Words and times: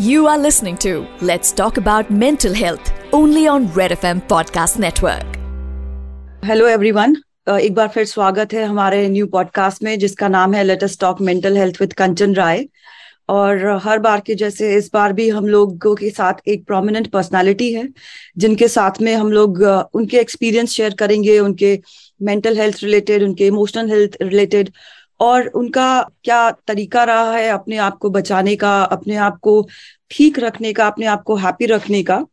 You 0.00 0.26
are 0.26 0.38
listening 0.38 0.78
to 0.78 1.06
Let's 1.20 1.52
Talk 1.52 1.76
About 1.76 2.10
Mental 2.10 2.54
Health, 2.54 2.92
only 3.12 3.46
on 3.46 3.66
Red 3.74 3.92
FM 3.92 4.22
Podcast 4.26 4.78
Network. 4.78 5.36
Hello 6.44 6.68
everyone 6.68 7.16
एक 7.50 7.74
बार 7.74 7.88
फिर 7.88 8.04
स्वागत 8.04 8.52
है 8.52 8.64
हमारे 8.64 9.08
न्यू 9.08 9.26
पॉडकास्ट 9.26 9.82
में, 9.82 9.98
जिसका 9.98 10.28
नाम 10.28 10.54
है 10.54 10.62
latest 10.64 11.00
talk 11.00 11.20
mental 11.20 11.56
health 11.56 11.80
with 11.80 11.92
Kanchan 11.92 12.34
Rai. 12.34 12.64
और 13.28 13.66
हर 13.84 13.98
बार 13.98 14.20
के 14.26 14.34
जैसे 14.34 14.74
इस 14.76 14.90
बार 14.94 15.12
भी 15.12 15.28
हम 15.28 15.46
लोगों 15.46 15.94
के 15.94 16.10
साथ 16.10 16.48
एक 16.48 16.64
प्रोमिनेंट 16.66 17.10
पर्सनालिटी 17.10 17.72
है, 17.72 17.88
जिनके 18.38 18.68
साथ 18.68 19.00
में 19.02 19.14
हम 19.14 19.32
लोग 19.32 19.62
उनके 19.94 20.16
एक्सपीरियंस 20.20 20.70
शेयर 20.70 20.94
करेंगे, 20.98 21.38
उनके 21.38 21.78
मेंटल 22.22 22.56
हेल्थ 22.58 22.82
रिलेटेड 22.82 23.22
उनके 23.22 23.46
इमोशनल 23.46 23.90
हेल्थ 23.90 24.16
रिलेटेड 24.22 24.72
और 25.22 25.46
उनका 25.54 25.86
क्या 26.24 26.50
तरीका 26.68 27.04
रहा 27.04 27.32
है 27.32 27.48
अपने 27.50 27.76
आप 27.76 27.96
को 27.98 28.10
बचाने 28.10 28.54
का 28.56 28.82
अपने 28.82 29.16
आप 29.16 29.38
को 29.42 29.54
ठीक 30.10 30.38
रखने 30.38 30.72
का 30.72 30.86
अपने 30.86 31.06
आप 31.06 31.22
को 31.22 31.36
हैप्पी 31.36 31.66
रखने 31.66 32.02
का? 32.02 32.24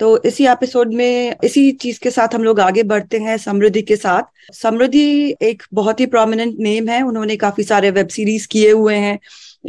तो 0.00 0.22
इसी 0.22 0.46
एपिसोड 0.46 0.92
में 0.94 1.34
इसी 1.44 1.70
चीज़ 1.72 1.98
के 2.00 2.10
साथ 2.10 2.34
हम 2.34 2.44
लोग 2.44 2.60
आगे 2.60 2.82
बढ़ते 2.82 3.18
हैं 3.18 3.36
समृद्धि 3.38 3.82
के 3.82 3.96
साथ। 3.96 4.22
समृद्धि 4.52 5.34
एक 5.42 5.62
बहुत 5.74 6.00
ही 6.00 6.06
प्रोमिनेंट 6.06 6.54
नेम 6.58 6.88
है। 6.88 7.00
उन्होंने 7.02 7.36
काफ़ी 7.36 7.64
सारे 7.64 7.90
वेब 7.90 8.08
सीरीज़ 8.08 8.48
किए 8.48 8.70
हुए 8.70 8.96
हैं। 8.96 9.18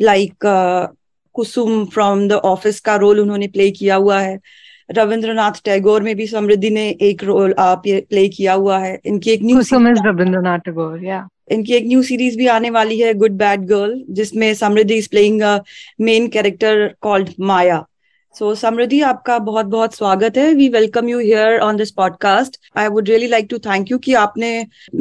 Like 0.02 0.34
Kusum 1.36 1.86
from 1.86 2.28
the 2.28 2.34
office 2.34 2.80
का 2.80 2.96
रोल 2.96 3.20
उन्होंने 3.20 3.48
प्ले 3.48 3.70
किया 3.72 3.96
हुआ 3.96 4.20
है। 4.20 4.40
रविंद्रनाथ 4.92 5.62
टैगोर 5.66 6.04
में 6.04 6.16
भी 6.16 6.28
समृद्धि 6.28 6.70
ने 6.70 6.90
एक 7.02 7.24
रोल 7.24 7.56
प्ले 7.60 8.28
किया 8.30 8.54
हुआ 8.54 8.80
है। 8.80 9.00
इनकी 9.06 9.32
एक 9.32 9.44
न्यूज़ 9.44 9.74
रविंद्रनाथ 9.76 10.60
टैगोर 10.60 11.04
या 11.06 11.28
इनकी 11.52 11.74
एक 11.74 11.86
न्यू 11.88 12.02
सीरीज़ 12.04 12.38
भी 12.38 12.48
आने 12.48 12.70
वाली 12.70 13.00
है 13.00 13.14
गुड 13.14 13.32
बैड 13.38 13.66
गर्ल 13.68 14.02
जिसमें 14.10 14.54
Samriddhi 14.54 14.96
is 14.96 15.10
playing 15.10 15.42
main 16.02 16.28
character 16.36 16.88
called 17.02 17.30
Maya 17.42 17.84
so 18.36 18.54
Samriddhi 18.56 19.02
आपका 19.10 19.38
बहुत 19.40 19.66
बहुत 19.66 19.96
स्वागत 19.96 20.38
है। 20.38 20.54
We 20.54 20.68
welcome 20.70 21.10
you 21.10 21.20
here 21.20 21.60
on 21.60 21.78
this 21.78 21.92
podcast 22.00 22.60
I 22.78 22.88
would 22.88 23.10
really 23.10 23.28
like 23.28 23.48
to 23.50 23.58
thank 23.66 23.92
you 23.92 23.98
कि 23.98 24.14
आपने 24.22 24.50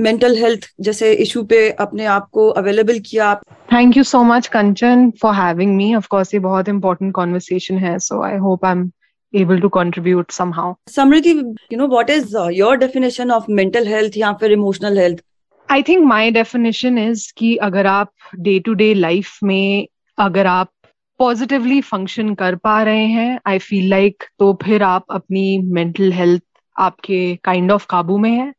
मेंटल 0.08 0.36
हेल्थ 0.38 0.69
जैसे 0.80 1.12
इशू 1.24 1.42
पे 1.52 1.69
अपने 1.86 2.04
आप 2.16 2.28
को 2.32 2.48
अवेलेबल 2.62 2.98
किया। 3.06 3.34
Thank 3.72 3.97
you 3.97 4.02
so 4.02 4.22
much 4.24 4.47
Kanchan 4.56 5.10
for 5.22 5.34
having 5.34 5.76
me 5.76 5.94
of 5.94 6.06
course 6.10 6.34
ये 6.34 6.41
बहुत 6.41 6.69
इंपॉर्टेंट 6.69 7.12
कॉन्वर्सेशन 7.14 7.78
है 7.78 7.98
so 8.08 8.22
I 8.24 8.36
hope 8.47 8.64
I 8.64 8.72
am 8.72 8.91
able 9.34 9.60
to 9.62 9.69
contribute 9.74 10.34
somehow. 10.34 10.64
Samriti, 10.97 11.30
you 11.70 11.78
know, 11.78 11.86
what 11.92 12.10
is 12.16 12.34
uh, 12.41 12.44
your 12.56 12.74
definition 12.82 13.32
of 13.36 13.48
mental 13.60 13.88
health 13.92 14.16
या 14.16 14.32
फिर 14.41 14.52
emotional 14.56 15.00
health? 15.00 15.22
I 15.68 15.82
think 15.82 16.04
my 16.06 16.30
definition 16.30 16.98
is 16.98 17.32
कि 17.36 17.56
अगर 17.56 17.86
आप 17.86 18.12
day 18.40 18.58
to 18.60 18.74
day 18.74 18.92
life 18.94 19.38
में 19.44 19.86
अगर 20.18 20.46
आप 20.46 20.70
positively 21.18 21.80
function 21.80 22.34
कर 22.34 22.56
पा 22.56 22.82
रहे 22.82 23.06
हैं 23.06 23.38
आई 23.46 23.58
फील 23.58 23.88
लाइक 23.90 24.24
तो 24.38 24.52
फिर 24.62 24.82
आप 24.82 25.04
अपनी 25.10 25.58
मेंटल 25.72 26.12
हेल्थ 26.12 26.42
आपके 26.76 27.36
काइंड 27.36 27.72
ऑफ़ 27.72 27.86
काबू 27.90 28.18
में 28.18 28.30
है। 28.30 28.52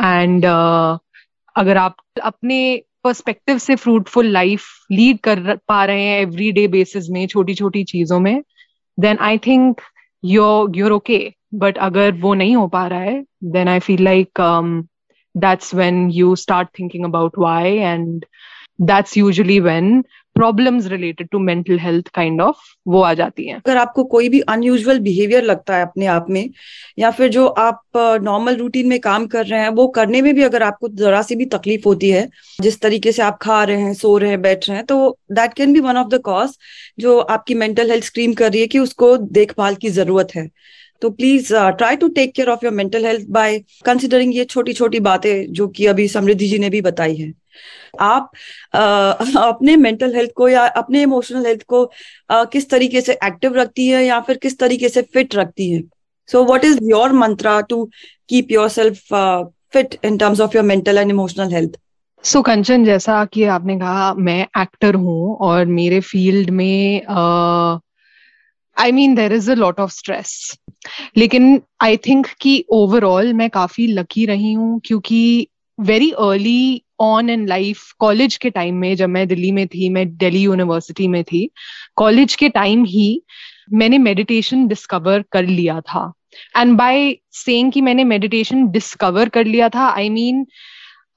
एंड 0.00 0.46
uh, 0.46 0.98
अगर 1.56 1.76
आप 1.76 1.96
अपने 2.22 2.58
पर्सपेक्टिव 3.04 3.58
से 3.58 3.76
फ्रूटफुल 3.76 4.26
लाइफ 4.26 4.62
लीड 4.92 5.18
कर 5.18 5.56
पा 5.68 5.84
रहे 5.84 6.02
हैं 6.02 6.20
एवरी 6.20 6.52
डे 6.52 6.66
बेसिस 6.68 7.08
में 7.10 7.26
छोटी 7.26 7.54
छोटी 7.54 7.84
चीज़ों 7.84 8.20
में 8.20 8.42
then 8.98 9.18
I 9.20 9.38
think 9.38 9.80
your 10.24 10.76
you're 10.76 10.92
okay 10.92 11.18
but 11.54 11.78
अगर 11.78 12.12
वो 12.12 12.34
नहीं 12.34 12.56
हो 12.56 12.66
पा 12.68 12.86
रहा 12.86 13.00
है 13.00 13.24
then 13.44 13.68
I 13.68 13.78
feel 13.78 14.02
like 14.02 14.40
that's 15.34 15.74
when 15.74 16.10
you 16.10 16.36
start 16.36 16.68
thinking 16.74 17.04
about 17.04 17.36
why, 17.36 17.66
and 17.66 18.26
that's 18.86 19.16
usually 19.16 19.60
when 19.60 20.02
problems 20.36 20.86
related 20.86 21.28
to 21.28 21.38
mental 21.38 21.78
health 21.78 22.08
kind 22.08 22.40
of 22.40 22.56
वो 22.88 23.00
आ 23.02 23.14
जाती 23.14 23.46
हैं। 23.48 23.56
अगर 23.56 23.76
आपको 23.76 24.04
कोई 24.04 24.28
भी 24.28 24.40
अनयूजुअल 24.40 24.98
बिहेवियर 24.98 25.42
लगता 25.42 25.76
है 25.76 25.82
अपने 25.82 26.06
आप 26.06 26.26
में, 26.30 26.50
या 26.98 27.10
फिर 27.10 27.28
जो 27.28 27.46
आप 27.46 27.82
नॉर्मल 28.22 28.56
रूटीन 28.56 28.88
में 28.88 29.00
काम 29.00 29.26
कर 29.26 29.46
रहे 29.46 29.60
हैं, 29.60 29.68
वो 29.68 29.86
करने 29.88 30.22
में 30.22 30.34
भी 30.34 30.42
अगर 30.42 30.62
आपको 30.62 30.88
जरा 30.88 31.22
सी 31.22 31.36
भी 31.36 31.44
तकलीफ़ 31.46 31.82
होती 31.86 32.10
है, 32.10 32.28
जिस 32.60 32.80
तरीके 32.80 33.12
से 33.12 33.22
आप 33.22 33.38
खा 33.42 33.62
रहे 33.64 33.80
हैं, 33.80 33.94
सो 33.94 34.16
रहे 34.18 34.30
हैं, 34.30 34.42
बैठ 34.42 34.68
रहे 34.68 34.76
हैं 34.76 34.86
तो 34.86 35.18
that 35.32 35.54
can 35.54 35.72
be 35.72 35.80
one 35.80 35.96
of 35.96 36.08
the 36.08 36.20
cause 36.20 36.56
जो 37.00 37.18
आपकी 37.18 37.54
मेंटल 37.54 37.90
हेल्थ 37.90 38.04
स्क्रीम 38.04 38.34
कर 38.34 38.52
रही 38.52 38.60
है 38.60 38.66
कि 38.66 38.78
उसको 38.78 39.16
देखभाल 39.16 39.74
की 39.74 39.90
ज़रूरत 39.90 40.28
है। 40.36 40.48
तो 41.02 41.10
please 41.10 41.52
try 41.78 41.96
to 41.96 42.08
take 42.08 42.34
care 42.34 42.48
of 42.48 42.64
your 42.64 42.74
mental 42.74 43.04
health 43.06 43.26
by 43.30 43.58
considering 43.84 44.34
ये 44.36 44.44
छोटी 44.44 44.72
छोटी 44.72 45.00
बातें 45.00 45.52
जो 45.52 45.68
कि 45.68 45.86
अभी 45.86 46.08
समृद्धि 46.08 46.48
जी 46.48 46.58
ने 46.58 46.70
भी 46.70 46.80
बताई 46.80 47.16
है। 47.16 47.32
आप 48.00 48.30
uh, 48.76 49.36
अपने 49.36 49.76
मेंटल 49.76 50.14
हेल्थ 50.14 50.30
को 50.36 50.48
या 50.48 50.66
अपने 50.66 51.02
इमोशनल 51.02 51.46
हेल्थ 51.46 51.62
को 51.62 51.84
uh, 52.32 52.46
किस 52.52 52.70
तरीके 52.70 53.00
से 53.00 53.18
एक्टिव 53.24 53.54
रखती 53.54 53.86
है 53.86 54.04
या 54.04 54.20
फिर 54.20 54.36
किस 54.36 54.58
तरीके 54.58 54.88
से 54.88 55.02
फिट 55.02 55.34
रखती 55.34 55.70
है? 55.70 55.82
So 56.28 56.44
what 56.44 56.64
is 56.64 56.78
your 56.82 57.12
mantra 57.12 57.60
to 57.60 57.84
keep 58.28 58.50
yourself 58.68 59.14
fit 59.72 59.98
in 60.04 60.18
terms 60.18 60.40
of 60.40 60.56
your 60.56 60.64
mental 60.64 60.98
and 60.98 61.10
emotional 61.10 61.52
health 61.52 61.78
so 62.24 62.42
Kanchan 62.42 62.84
जैसा 62.84 63.24
कि 63.24 63.44
आपने 63.44 63.78
कहा 63.78 64.14
मैं 64.14 64.40
एक्टर 64.62 64.94
हूँ 64.94 65.36
और 65.36 65.66
मेरे 65.66 66.00
फ़ील्ड 66.00 66.50
में 66.50 67.02
uh, 67.02 67.80
I 68.76 68.92
mean 68.92 69.14
there 69.14 69.32
is 69.32 69.50
a 69.50 69.54
lot 69.54 69.80
of 69.80 69.90
stress 69.90 70.58
लेकिन 71.16 71.62
आई 71.80 71.96
थिंक 71.96 72.26
कि 72.40 72.64
ओवरऑल 72.68 73.32
मैं 73.32 73.50
काफ़ी 73.50 73.86
लकी 73.86 74.26
रही 74.26 74.52
हूँ 74.52 74.80
क्योंकि 74.84 75.48
very 75.80 76.10
early 76.10 76.82
on 77.00 77.30
in 77.30 77.48
life 77.48 77.92
college 77.98 78.36
के 78.36 78.50
टाइम 78.50 78.74
में 78.74 78.96
जब 78.96 79.08
मैं 79.08 79.28
दिल्ली 79.28 79.52
में 79.52 79.66
थी 79.66 79.88
मैं 79.88 80.16
दिल्ली 80.16 80.40
यूनिवर्सिटी 80.40 81.08
में 81.08 81.24
थी 81.24 81.50
कॉलेज 81.96 82.34
के 82.34 82.48
टाइम 82.48 82.84
ही 82.84 83.22
मैंने 83.72 83.98
मेडिटेशन 83.98 84.66
डिस्कवर 84.68 85.24
कर 85.32 85.46
लिया 85.46 85.80
था। 85.80 86.12
एंड 86.56 86.76
बाय 86.76 87.16
सेइंग 87.32 87.72
कि 87.72 87.80
मैंने 87.80 88.04
मेडिटेशन 88.04 88.68
डिस्कवर 88.68 89.28
कर 89.28 89.44
लिया 89.44 89.68
था 89.68 89.88
I 89.88 90.08
I 90.08 90.12
mean 90.12 90.36
mean, 90.36 90.50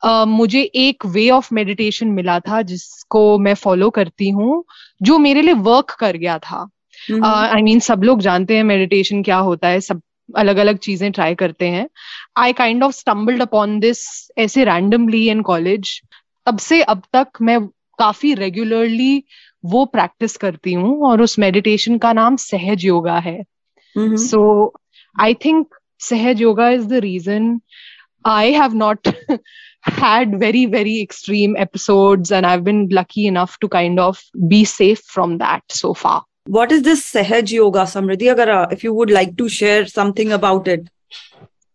Uh, 0.07 0.27
मुझे 0.27 0.61
एक 0.61 1.05
वे 1.05 1.29
ऑफ़ 1.29 1.53
मेडिटेशन 1.53 2.07
मिला 2.07 2.39
था 2.39 2.61
जिसको 2.61 3.37
मैं 3.37 3.53
फॉलो 3.53 3.89
करती 3.89 4.29
हूँ 4.29 4.63
जो 5.01 5.17
मेरे 5.17 5.41
लिए 5.41 5.53
वर्क 5.53 5.97
कर 5.99 6.17
गया 6.17 6.39
था। 6.39 6.69
I 7.09 7.13
mean 7.13 7.23
uh, 7.23 7.55
I 7.55 7.61
mean, 7.61 7.81
सब 7.81 8.03
लोग 8.03 8.21
जानते 8.21 8.55
हैं 8.55 8.63
मेडिटेशन 8.63 9.23
क्या 9.23 9.37
होता 9.37 9.67
है 9.67 9.79
सब 9.81 10.01
अलग 10.37 10.57
अलग 10.57 10.77
चीज़ें 10.77 11.11
ट्राई 11.11 11.35
करते 11.35 11.67
हैं। 11.67 11.87
I 12.37 12.53
kind 12.53 12.83
of 12.83 12.93
stumbled 12.93 13.41
upon 13.41 13.79
this 13.79 14.31
ऐसे 14.37 14.65
रैंडमली 14.65 15.29
इन 15.29 15.41
कॉलेज 15.41 16.01
तब 16.45 16.57
से 16.57 16.81
अब 16.81 17.01
तक 17.13 17.27
मैं 17.41 17.67
काफ़ी 17.99 18.33
रेगुलरली 18.33 19.23
वो 19.65 19.85
प्रैक्टिस 19.85 20.37
करती 20.37 20.73
हूँ 20.73 21.01
और 21.07 21.21
उस 21.21 21.39
मेडिटेशन 21.39 21.97
का 21.97 22.13
नाम 22.13 22.35
सहज 22.35 22.85
योगा 22.85 23.17
है। 23.17 23.43
So 23.97 24.73
I 25.21 25.33
think 25.33 25.75
Sahaj 25.99 26.41
Yoga 26.41 26.69
is 26.69 26.87
the 26.87 26.93
reason 26.93 27.59
I 28.25 28.53
have 28.53 28.73
not 28.73 29.07
had 29.85 30.33
very 30.41 30.59
very 30.67 30.91
extreme 31.01 31.53
episodes 31.57 32.31
and 32.31 32.45
i've 32.45 32.63
been 32.63 32.87
lucky 32.89 33.23
enough 33.27 33.53
to 33.59 33.67
kind 33.67 33.99
of 33.99 34.19
be 34.51 34.63
safe 34.63 34.99
from 35.13 35.31
that 35.37 35.63
so 35.77 35.93
far 35.93 36.19
what 36.45 36.71
is 36.71 36.81
this 36.81 37.03
Sahaj 37.11 37.51
Yoga, 37.51 37.79
Samriddhi? 37.81 38.31
Agar, 38.31 38.67
if 38.71 38.83
you 38.83 38.93
would 38.93 39.09
like 39.09 39.37
to 39.37 39.47
share 39.49 39.85
something 39.85 40.31
about 40.31 40.67
it. 40.67 40.87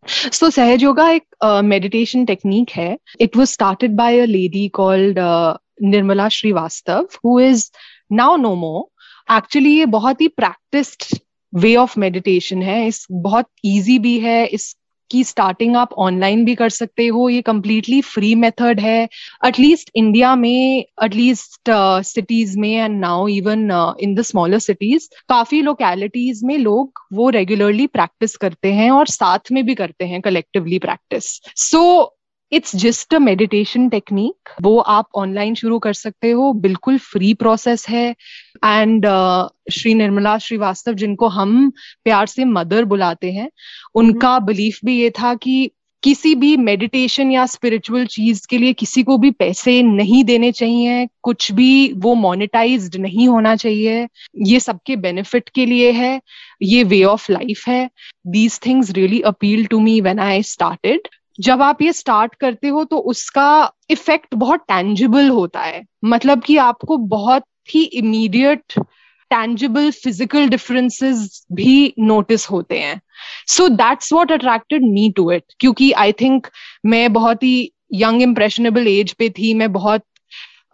So 0.06 0.48
Sahaj 0.48 0.80
Yoga 0.80 1.02
एक 1.02 1.22
uh, 1.40 1.62
meditation 1.62 2.26
technique 2.26 2.70
है. 2.70 2.98
It 3.18 3.36
was 3.36 3.50
started 3.50 3.96
by 3.96 4.10
a 4.12 4.26
lady 4.26 4.68
called 4.68 5.18
uh, 5.18 5.56
Nirmala 5.82 6.30
Srivastav, 6.30 7.16
who 7.22 7.38
is 7.38 7.70
now 8.10 8.36
no 8.36 8.54
more. 8.56 8.86
Actually 9.28 9.78
ये 9.78 9.86
बहुत 9.86 10.20
ही 10.20 10.28
practiced 10.36 11.20
way 11.52 11.76
of 11.76 11.96
meditation 11.96 12.62
है. 12.62 12.86
इस 12.88 13.06
बहुत 13.10 13.46
easy 13.64 13.98
भी 13.98 14.18
है. 14.20 14.46
इस 14.46 14.76
की 15.10 15.22
स्टार्टिंग 15.24 15.76
आप 15.76 15.92
ऑनलाइन 15.98 16.44
भी 16.44 16.54
कर 16.54 16.68
सकते 16.68 17.06
हो, 17.06 17.28
ये 17.28 17.42
कम्प्लीटली 17.42 18.00
फ्री 18.02 18.34
मेथड 18.34 18.80
है। 18.80 19.02
एटलीस्ट 19.46 19.90
इंडिया 19.94 20.34
में 20.36 20.84
एटलीस्ट 21.04 21.70
सिटीज़ 22.04 22.58
में 22.58 22.72
and 22.74 22.98
now 23.00 23.28
even 23.28 23.70
in 24.00 24.14
the 24.14 24.22
smaller 24.22 24.58
cities 24.58 25.08
काफ़ी 25.28 25.62
लोकेलिटीज 25.62 26.40
में 26.44 26.56
लोग 26.58 27.00
वो 27.12 27.28
रेगुलरली 27.30 27.86
प्रैक्टिस 27.86 28.36
करते 28.36 28.72
हैं 28.72 28.90
और 28.90 29.06
साथ 29.06 29.52
में 29.52 29.64
भी 29.66 29.74
करते 29.74 30.04
हैं 30.04 30.20
collectively 30.20 30.78
practice 30.78 31.24
so 31.62 32.12
it's 32.52 32.76
just 32.76 33.14
a 33.14 33.18
meditation 33.18 33.88
technique 33.88 34.50
वो 34.62 34.78
आप 34.78 35.06
ऑनलाइन 35.14 35.54
शुरू 35.54 35.78
कर 35.78 35.92
सकते 35.92 36.30
हो। 36.30 36.52
बिल्कुल 36.52 36.98
फ्री 36.98 37.34
प्रोसेस 37.34 37.88
है। 37.88 38.14
एंड 38.64 39.06
uh, 39.06 39.72
श्री 39.72 39.94
निर्मला 39.94 40.38
श्रीवास्तव 40.38 40.92
जिनको 40.92 41.28
हम 41.28 41.72
प्यार 42.04 42.26
से 42.26 42.44
मदर 42.44 42.84
बुलाते 42.84 43.32
हैं 43.32 43.50
उनका 43.94 44.38
बिलीफ 44.38 44.78
भी 44.84 45.00
ये 45.00 45.10
था 45.10 45.34
कि 45.34 45.70
किसी 46.02 46.34
भी 46.34 46.56
मेडिटेशन 46.56 47.30
या 47.32 47.46
स्पिरिचुअल 47.46 48.06
चीज़ 48.06 48.46
के 48.50 48.58
लिए 48.58 48.72
किसी 48.72 49.02
को 49.02 49.18
भी 49.18 49.30
पैसे 49.30 49.82
नहीं 49.82 50.24
देने 50.24 50.52
चाहिए। 50.52 51.08
कुछ 51.22 51.52
भी 51.52 51.92
वो 51.92 52.14
मोनेटाइज्ड 52.14 52.96
नहीं 52.96 53.28
होना 53.28 53.56
चाहिए। 53.56 54.08
ये 54.38 54.60
सबके 54.60 54.96
बेनिफिट 54.96 55.48
के 55.48 55.66
लिए 55.66 55.90
है। 55.92 56.20
ये 56.62 56.84
वे 56.84 57.04
ऑफ़ 57.04 57.32
लाइफ 57.32 57.68
है। 57.68 57.90
These 58.26 58.60
things 58.66 58.90
really 58.90 59.20
appeal 59.20 59.66
to 59.66 59.80
me 59.80 60.00
when 60.00 60.18
I 60.18 60.42
started 60.42 61.08
जब 61.38 61.62
आप 61.62 61.82
ये 61.82 61.92
स्टार्ट 61.92 62.34
करते 62.34 62.68
हो 62.68 62.84
तो 62.84 62.98
उसका 63.10 63.72
इफ़ेक्ट 63.90 64.34
बहुत 64.34 64.60
टेंजिबल 64.68 65.28
होता 65.28 65.60
है। 65.60 65.84
मतलब 66.04 66.42
कि 66.42 66.56
आपको 66.58 66.96
बहुत 66.96 67.44
ही 67.68 67.82
इमीडिएट 67.82 68.78
टैंजिबल 69.30 69.90
फ़िज़िकल 69.92 70.48
डिफरेंसेस 70.48 71.46
भी 71.52 71.94
नोटिस 71.98 72.50
होते 72.50 72.78
हैं। 72.78 73.00
So 73.48 73.68
that's 73.68 74.12
what 74.12 74.32
attracted 74.32 74.84
me 74.84 75.10
to 75.16 75.30
it 75.32 75.44
क्योंकि 75.60 75.90
आई 75.92 76.12
थिंक 76.12 76.46
मैं 76.86 77.12
बहुत 77.12 77.42
ही 77.42 77.70
यंग 77.94 78.22
इम्प्रेशनेबल 78.22 78.88
एज 78.88 79.12
पे 79.12 79.30
थी। 79.30 79.54
मैं 79.54 79.72
बहुत 79.72 80.02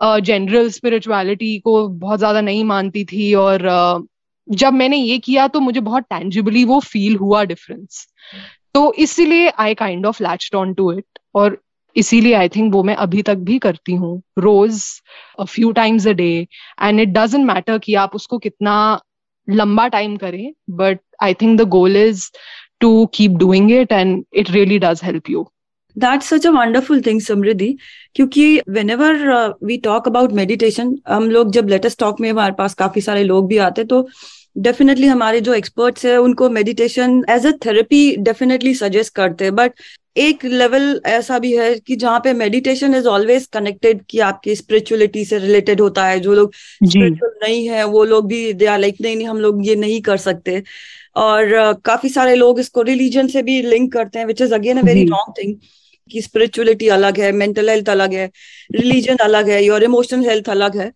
जनरल 0.00 0.66
uh, 0.66 0.72
स्पिरिचुअलिटी 0.72 1.58
को 1.58 1.86
बहुत 1.88 2.18
ज़्यादा 2.18 2.40
नहीं 2.40 2.64
मानती 2.64 3.04
थी 3.04 3.32
और 3.34 3.68
uh, 3.68 4.06
जब 4.48 4.72
मैंने 4.72 4.96
ये 4.96 5.18
किया 5.18 5.46
तो 5.48 5.60
मुझे 5.60 5.80
बहुत 5.80 6.04
टैंजिबली 6.04 6.64
वो 6.64 6.78
फील 6.80 7.16
हुआ 7.16 7.42
डिफरेंस 7.44 8.06
तो 8.74 8.92
इसीलिए 8.92 9.48
I 9.58 9.74
kind 9.74 10.06
of 10.06 10.22
latch 10.22 10.50
on 10.54 10.74
to 10.74 10.92
it 10.92 11.18
और 11.34 11.58
इसीलिए 11.96 12.34
आई 12.34 12.48
थिंक 12.48 12.72
वो 12.74 12.82
मैं 12.82 12.94
अभी 12.96 13.22
तक 13.22 13.34
भी 13.34 13.58
करती 13.58 13.92
हूँ, 13.94 14.22
रोज 14.38 14.82
a 15.38 15.44
few 15.44 15.72
times 15.72 16.06
a 16.06 16.12
day 16.12 16.30
and 16.82 17.00
it 17.00 17.08
doesn't 17.08 17.44
matter 17.46 17.78
कि 17.78 17.94
आप 17.94 18.14
उसको 18.14 18.38
कितना 18.38 19.00
लंबा 19.50 19.88
टाइम 19.88 20.16
करें 20.16 20.52
but 20.70 21.00
I 21.22 21.34
think 21.34 21.60
the 21.60 21.68
goal 21.68 21.96
is 21.96 22.30
to 22.80 23.06
keep 23.06 23.30
doing 23.30 23.72
it 23.72 23.92
and 23.92 24.24
it 24.34 24.50
really 24.50 24.78
does 24.78 25.00
help 25.04 25.30
you 25.30 25.48
That's 25.96 26.26
such 26.26 26.44
a 26.44 26.52
wonderful 26.52 27.00
thing, 27.00 27.20
Samriddhi. 27.20 27.76
क्योंकि 28.14 28.60
whenever 28.68 29.10
uh, 29.30 29.52
we 29.60 29.78
talk 29.78 30.06
about 30.06 30.32
meditation, 30.32 30.94
हम 31.08 31.30
लोग 31.30 31.50
जब 31.52 31.68
लेटेस्ट 31.68 31.98
टॉक 31.98 32.20
में 32.20 32.30
हमारे 32.30 32.52
पास 32.58 32.74
काफ़ी 32.74 33.00
सारे 33.00 33.24
लोग 33.24 33.48
भी 33.48 33.58
आते 33.58 33.84
तो 33.84 34.06
डेफिनेटली 34.58 35.06
हमारे 35.06 35.40
जो 35.40 35.54
एक्सपर्ट्स 35.54 36.06
है 36.06 36.16
उनको 36.20 36.48
meditation 36.50 37.22
as 37.30 37.46
a 37.46 37.50
therapy 37.66 38.16
definitely 38.16 38.74
suggest 38.74 39.14
करते 39.14 39.44
हैं। 39.44 39.54
बट 39.56 39.72
एक 40.16 40.44
लेवल 40.44 41.00
ऐसा 41.06 41.38
भी 41.38 41.52
है 41.56 41.74
कि 41.78 41.96
जहाँ 41.96 42.20
पे 42.24 42.32
मेडिटेशन 42.32 42.94
इज़ 42.94 43.06
ऑलवेज 43.08 43.46
कनेक्टेड 43.52 44.02
कि 44.10 44.18
आपकी 44.20 44.54
स्पिरिचुअलिटी 44.56 45.24
से 45.24 45.38
रिलेटेड 45.38 45.80
होता 45.80 46.06
है 46.06 46.18
जो 46.20 46.34
लोग 46.34 46.52
स्पिरिचुअल 46.54 47.32
नहीं 47.42 47.68
है 47.68 47.84
वो 47.84 48.04
लोग 48.04 48.26
भी 48.28 48.52
दे 48.52 48.66
आर 48.66 48.78
लाइक 48.78 49.00
नहीं 49.00 49.16
नहीं 49.16 49.26
हम 49.26 49.38
लोग 49.40 49.66
ये 49.66 49.76
नहीं 49.76 50.00
कर 50.02 50.16
सकते। 50.16 50.62
और 51.16 51.52
uh, 51.52 51.80
काफ़ी 51.84 52.08
सारे 52.08 52.34
लोग 52.34 52.60
इसको 52.60 52.82
रिलीजन 52.82 53.26
से 53.28 53.42
भी 53.42 53.60
लिंक 53.62 53.92
करते 53.92 54.18
हैं 54.18 54.26
which 54.26 54.40
is 54.42 54.54
again 54.54 54.78
a 54.78 54.82
very 54.82 55.04
wrong 55.04 55.34
thing 55.38 55.54
कि 56.10 56.22
स्पिरिचुअलिटी 56.22 56.88
अलग 56.90 57.18
है 57.20 57.30
मेंटल 57.32 57.70
हेल्थ 57.70 57.88
अलग 57.90 58.14
है 58.14 58.30
रिलीजन 58.70 59.16
अलग 59.22 59.48
है 59.48 59.62
योर 59.64 59.84
इमोशनल 59.84 60.28
हेल्थ 60.28 60.48
अलग 60.50 60.76
है। 60.76 60.90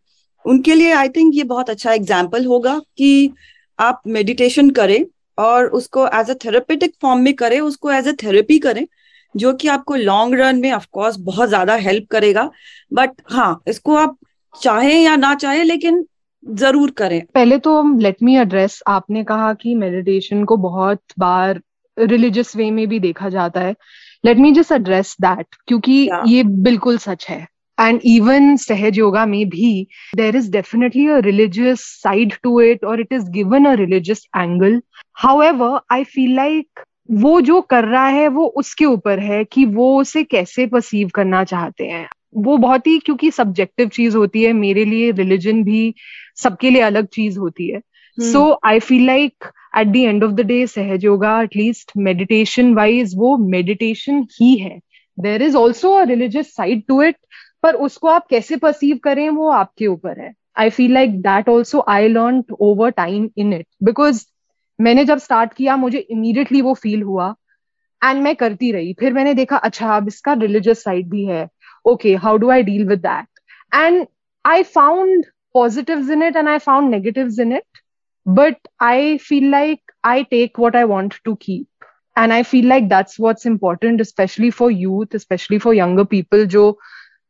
उनके 0.44 0.75
लिए 0.75 0.93
आई 0.93 1.08
थिंक 1.08 1.35
ये 1.35 1.44
बहुत 1.44 1.70
अच्छा 1.70 1.93
एग्ज़ाम्पल 1.93 2.44
होगा 2.47 2.79
कि 2.99 3.31
आप 3.79 4.03
मेडिटेशन 4.08 4.70
करें 4.70 5.05
और 5.38 5.67
उसको 5.75 6.06
एज 6.08 6.31
अ 6.31 6.35
थेरेपेटिक 6.44 6.94
फॉर्म 7.03 7.20
में 7.20 7.32
करें, 7.35 7.58
उसको 7.61 7.91
एज 7.93 8.08
अ 8.08 8.12
थेरेपी 8.23 8.58
करें, 8.58 8.87
जो 9.35 9.53
कि 9.53 9.69
आपको 9.69 9.94
लॉन्ग 9.94 10.35
रन 10.35 10.61
में 10.61 10.70
ऑफकोर्स 10.73 11.17
बहुत 11.20 11.49
ज़्यादा 11.49 11.75
हेल्प 11.76 12.06
करेगा। 12.11 12.50
बट 12.93 13.11
हाँ 13.32 13.62
इसको 13.69 13.97
आप 13.97 14.17
चाहे 14.55 14.94
या 14.94 15.17
ना 15.17 15.35
चाहे, 15.37 15.62
लेकिन 15.62 16.05
ज़रूर 16.47 16.91
करें। 16.91 17.20
पहले 17.35 17.59
तो 17.59 17.82
लेट 17.99 18.23
मी 18.23 18.37
एड्रेस 18.38 18.81
आपने 18.88 19.25
कहा 19.25 19.52
कि 19.55 19.75
मेडिटेशन 19.75 20.44
को 20.44 20.56
बहुत 20.59 21.00
बार 21.19 21.61
रिलीजियस 21.97 22.56
वे 22.56 22.70
में 22.70 22.87
भी 22.88 22.99
देखा 23.00 23.29
जाता 23.29 23.61
है। 23.61 23.75
Let 24.26 24.38
me 24.38 24.52
just 24.52 24.73
address 24.73 25.17
that 25.20 25.56
क्योंकि 25.67 26.06
yeah. 26.06 26.28
ये 26.28 26.43
बिल्कुल 26.69 26.99
सच 26.99 27.26
है 27.28 27.46
and 27.78 28.00
even 28.02 28.56
Sahaj 28.56 28.96
Yoga 28.96 29.26
may 29.26 29.44
be, 29.44 29.88
there 30.14 30.34
is 30.34 30.49
definitely 30.49 31.08
a 31.08 31.20
religious 31.20 31.82
side 31.84 32.37
to 32.43 32.58
it 32.58 32.82
or 32.82 32.99
it 32.99 33.08
is 33.11 33.28
given 33.28 33.67
a 33.67 33.76
religious 33.76 34.23
angle. 34.34 34.81
However, 35.12 35.81
I 35.90 36.05
feel 36.05 36.37
like 36.37 36.84
वो 37.11 37.40
जो 37.40 37.61
कर 37.62 37.84
रहा 37.84 38.06
है 38.06 38.28
वो 38.28 38.46
उसके 38.56 38.84
ऊपर 38.84 39.19
है 39.19 39.44
कि 39.44 39.64
वो 39.64 40.00
उसे 40.00 40.23
कैसे 40.25 40.67
परसीव 40.67 41.11
करना 41.14 41.43
चाहते 41.44 41.87
हैं 41.87 42.08
वो 42.37 42.56
बहुत 42.56 42.87
ही 42.87 42.99
क्योंकि 42.99 43.31
सब्जेक्टिव 43.31 43.88
चीज़ 43.88 44.17
होती 44.17 44.43
है 44.43 44.52
मेरे 44.52 44.84
लिए 44.84 45.11
रिलीजन 45.11 45.62
भी 45.64 45.94
सबके 46.43 46.70
लिए 46.70 46.82
अलग 46.82 47.06
चीज़ 47.06 47.38
होती 47.38 47.69
है 47.70 47.81
so 48.19 48.43
I 48.64 48.78
feel 48.78 49.06
like 49.06 49.44
at 49.76 49.87
the 49.87 49.96
end 49.96 50.25
of 50.25 50.32
the 50.32 50.40
day 50.46 50.67
Sahaj 50.67 51.05
Yoga 51.05 51.40
at least 51.43 51.93
meditation 51.96 52.75
wise 52.75 53.14
वो 53.17 53.37
मेडिटेशन 53.49 54.23
ही 54.40 54.55
है 54.58 54.78
there 55.19 55.43
is 55.43 55.56
also 55.56 55.93
a 55.93 56.05
religious 56.05 56.55
side 56.56 56.82
to 56.88 57.02
it 57.02 57.17
पर 57.62 57.75
उसको 57.87 58.08
आप 58.08 58.26
कैसे 58.31 58.56
परसीव 58.56 58.99
करें 59.05 59.28
वो 59.31 59.49
आपके 59.50 59.87
ऊपर 59.87 60.20
है 60.20 60.32
I 60.58 60.70
feel 60.70 60.93
like 60.94 61.20
that 61.23 61.49
also 61.49 61.84
I 61.88 62.08
learn 62.08 62.43
over 62.61 62.90
time 62.90 63.28
in 63.37 63.52
it 63.52 63.67
because 63.84 64.25
मैंने 64.78 65.05
जब 65.05 65.19
स्टार्ट 65.19 65.52
किया, 65.55 65.76
मुझे 65.76 65.99
इमीडिएटली 65.99 66.61
वो 66.62 66.73
फील 66.75 67.02
हुआ 67.02 67.34
एंड 68.02 68.23
मैं 68.23 68.34
करती 68.37 68.70
रही। 68.73 68.93
फिर 69.00 69.12
मैंने 69.12 69.32
देखा 69.34 69.56
अच्छा 69.56 69.96
अब 69.96 70.08
इसका 70.08 70.32
रिलीजियस 70.40 70.82
साइड 70.84 71.08
भी 71.11 71.25
है। 71.26 71.46
Okay 71.84 72.14
how 72.25 72.37
do 72.37 72.50
I 72.50 72.62
deal 72.62 72.87
with 72.88 72.99
that 73.06 73.75
and 73.75 74.06
I 74.44 74.62
found 74.75 75.25
positives 75.56 76.11
in 76.12 76.23
it 76.23 76.37
and 76.37 76.50
I 76.50 76.58
found 76.62 76.90
negatives 76.90 77.38
in 77.38 77.52
it. 77.58 77.81
But 78.26 78.56
I 78.81 79.19
feel 79.19 79.44
like 79.50 79.93
I 80.02 80.23
take 80.25 80.58
what 80.58 80.76
I 80.76 80.84
want 80.84 81.12
to 81.25 81.37
keep. 81.37 81.67
And 82.17 82.32
I 82.32 82.43
feel 82.43 82.64
like 82.70 82.88
that's 82.88 83.19
what's 83.19 83.46
important, 83.46 84.00
especially 84.00 84.50
for 84.50 84.70
youth, 84.70 85.14
especially 85.14 85.58
for 85.64 85.75
younger 85.75 86.05
people, 86.05 86.44
जो 86.46 86.78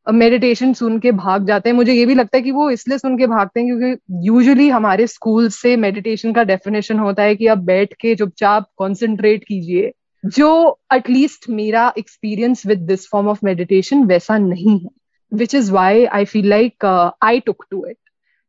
meditation 0.06 0.72
सुन 0.72 0.98
के 1.00 1.12
भाग 1.12 1.46
जाते 1.46 1.68
हैं। 1.68 1.76
मुझे 1.76 1.92
ये 1.92 2.06
भी 2.06 2.14
लगता 2.14 2.36
है 2.36 2.42
कि 2.42 2.50
वो 2.50 2.70
इसलिए 2.70 2.98
सुन 2.98 3.16
के 3.18 3.26
भागते 3.26 3.60
हैं 3.60 3.68
क्योंकि 3.68 4.26
यूजुअली 4.26 4.68
हमारे 4.68 5.06
स्कूल 5.06 5.48
से 5.48 5.76
मेडिटेशन 5.76 6.32
का 6.32 6.44
डेफिनेशन 6.44 6.98
होता 6.98 7.22
है 7.22 7.36
कि 7.36 7.46
आप 7.46 7.58
बैठ 7.58 7.94
के 8.00 8.14
चुपचाप 8.16 8.68
कॉन्सेंट्रेट 8.76 9.44
कीजिए। 9.44 9.92
जो 10.24 10.78
एटलीस्ट 10.94 11.50
मेरा 11.50 11.92
experience 11.98 12.66
with 12.66 12.78
this 12.88 13.08
form 13.12 13.28
of 13.28 13.40
meditation 13.44 14.04
वैसा 14.04 14.38
नहीं 14.38 14.78
है। 14.80 14.90
Which 15.32 15.54
is 15.54 15.72
why 15.72 16.04
I 16.04 16.24
feel 16.24 16.48
like 16.50 16.84
I 17.22 17.40
took 17.40 17.64
to 17.70 17.84
it 17.86 17.96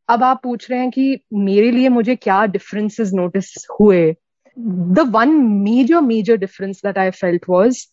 अब 0.10 0.24
आप 0.24 0.40
पूछ 0.44 0.72
रहे 0.72 0.80
हैं 0.80 0.92
कि 0.92 1.20
मेरे 1.34 1.72
लिए 1.72 1.90
मुझे 1.90 2.16
क्या 2.16 2.46
डिफरेंसेस 2.46 3.12
नोटिस 3.14 3.68
हुए? 3.82 4.16
The 4.60 5.00
one 5.00 5.30
major 5.46 6.02
major 6.02 6.38
difference 6.38 6.82
that 6.86 6.98
I 6.98 7.10
felt 7.10 7.46
was 7.50 7.88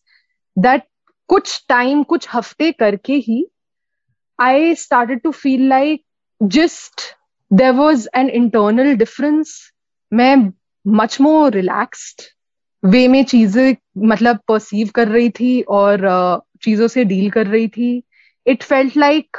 that 0.59 0.83
कुछ 1.29 1.67
टाइम 1.69 2.03
कुछ 2.03 2.29
हफ़्ते 2.35 2.73
करके 2.73 3.13
ही 3.13 3.47
I 4.41 4.75
started 4.75 5.21
to 5.21 5.31
feel 5.31 5.69
like 5.69 6.05
just 6.43 7.01
there 7.53 7.71
was 7.71 8.09
an 8.15 8.29
internal 8.29 8.95
difference 8.95 9.73
मैं 10.13 10.53
मच 10.87 11.21
मोर 11.21 11.51
relaxed 11.51 12.23
वे 12.85 13.09
में 13.09 13.25
चीज़ें 13.25 13.77
मतलब 13.99 14.39
परसीव 14.49 14.89
कर 14.95 15.09
रही 15.09 15.31
थी 15.31 15.63
और 15.63 16.01
uh, 16.01 16.63
चीज़ों 16.63 16.89
से 16.89 17.05
डील 17.05 17.31
कर 17.31 17.47
रही 17.47 17.69
थी. 17.69 18.03
It 18.47 18.63
felt 18.63 18.97
like 18.97 19.37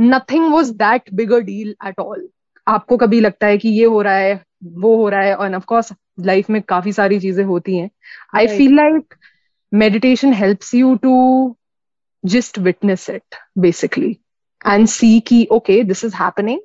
nothing 0.00 0.52
was 0.52 0.70
that 0.70 1.10
bigger 1.14 1.40
deal 1.40 1.74
at 1.86 2.00
all 2.00 2.28
आपको 2.68 2.96
कभी 2.96 3.20
लगता 3.20 3.46
है 3.46 3.58
कि 3.58 3.68
ये 3.68 3.84
हो 3.84 4.02
रहा 4.02 4.14
है 4.14 4.42
वो 4.62 4.96
हो 4.96 5.08
रहा 5.08 5.22
है 5.22 5.34
और 5.34 5.54
ऑफकोर्स 5.54 5.92
लाइफ 6.20 6.50
में 6.50 6.62
काफी 6.62 6.92
सारी 6.92 7.20
चीजें 7.20 7.44
होती 7.44 7.76
हैं 7.76 7.90
I 8.34 8.46
feel 8.46 8.74
like 8.76 9.14
meditation 9.72 10.32
helps 10.32 10.74
you 10.74 10.94
to 11.02 11.16
just 12.24 12.58
witness 12.58 13.08
it 13.08 13.24
basically 13.58 14.20
and 14.64 14.88
see 14.88 15.20
ki, 15.20 15.48
okay 15.50 15.82
this 15.82 16.04
is 16.04 16.14
happening 16.14 16.60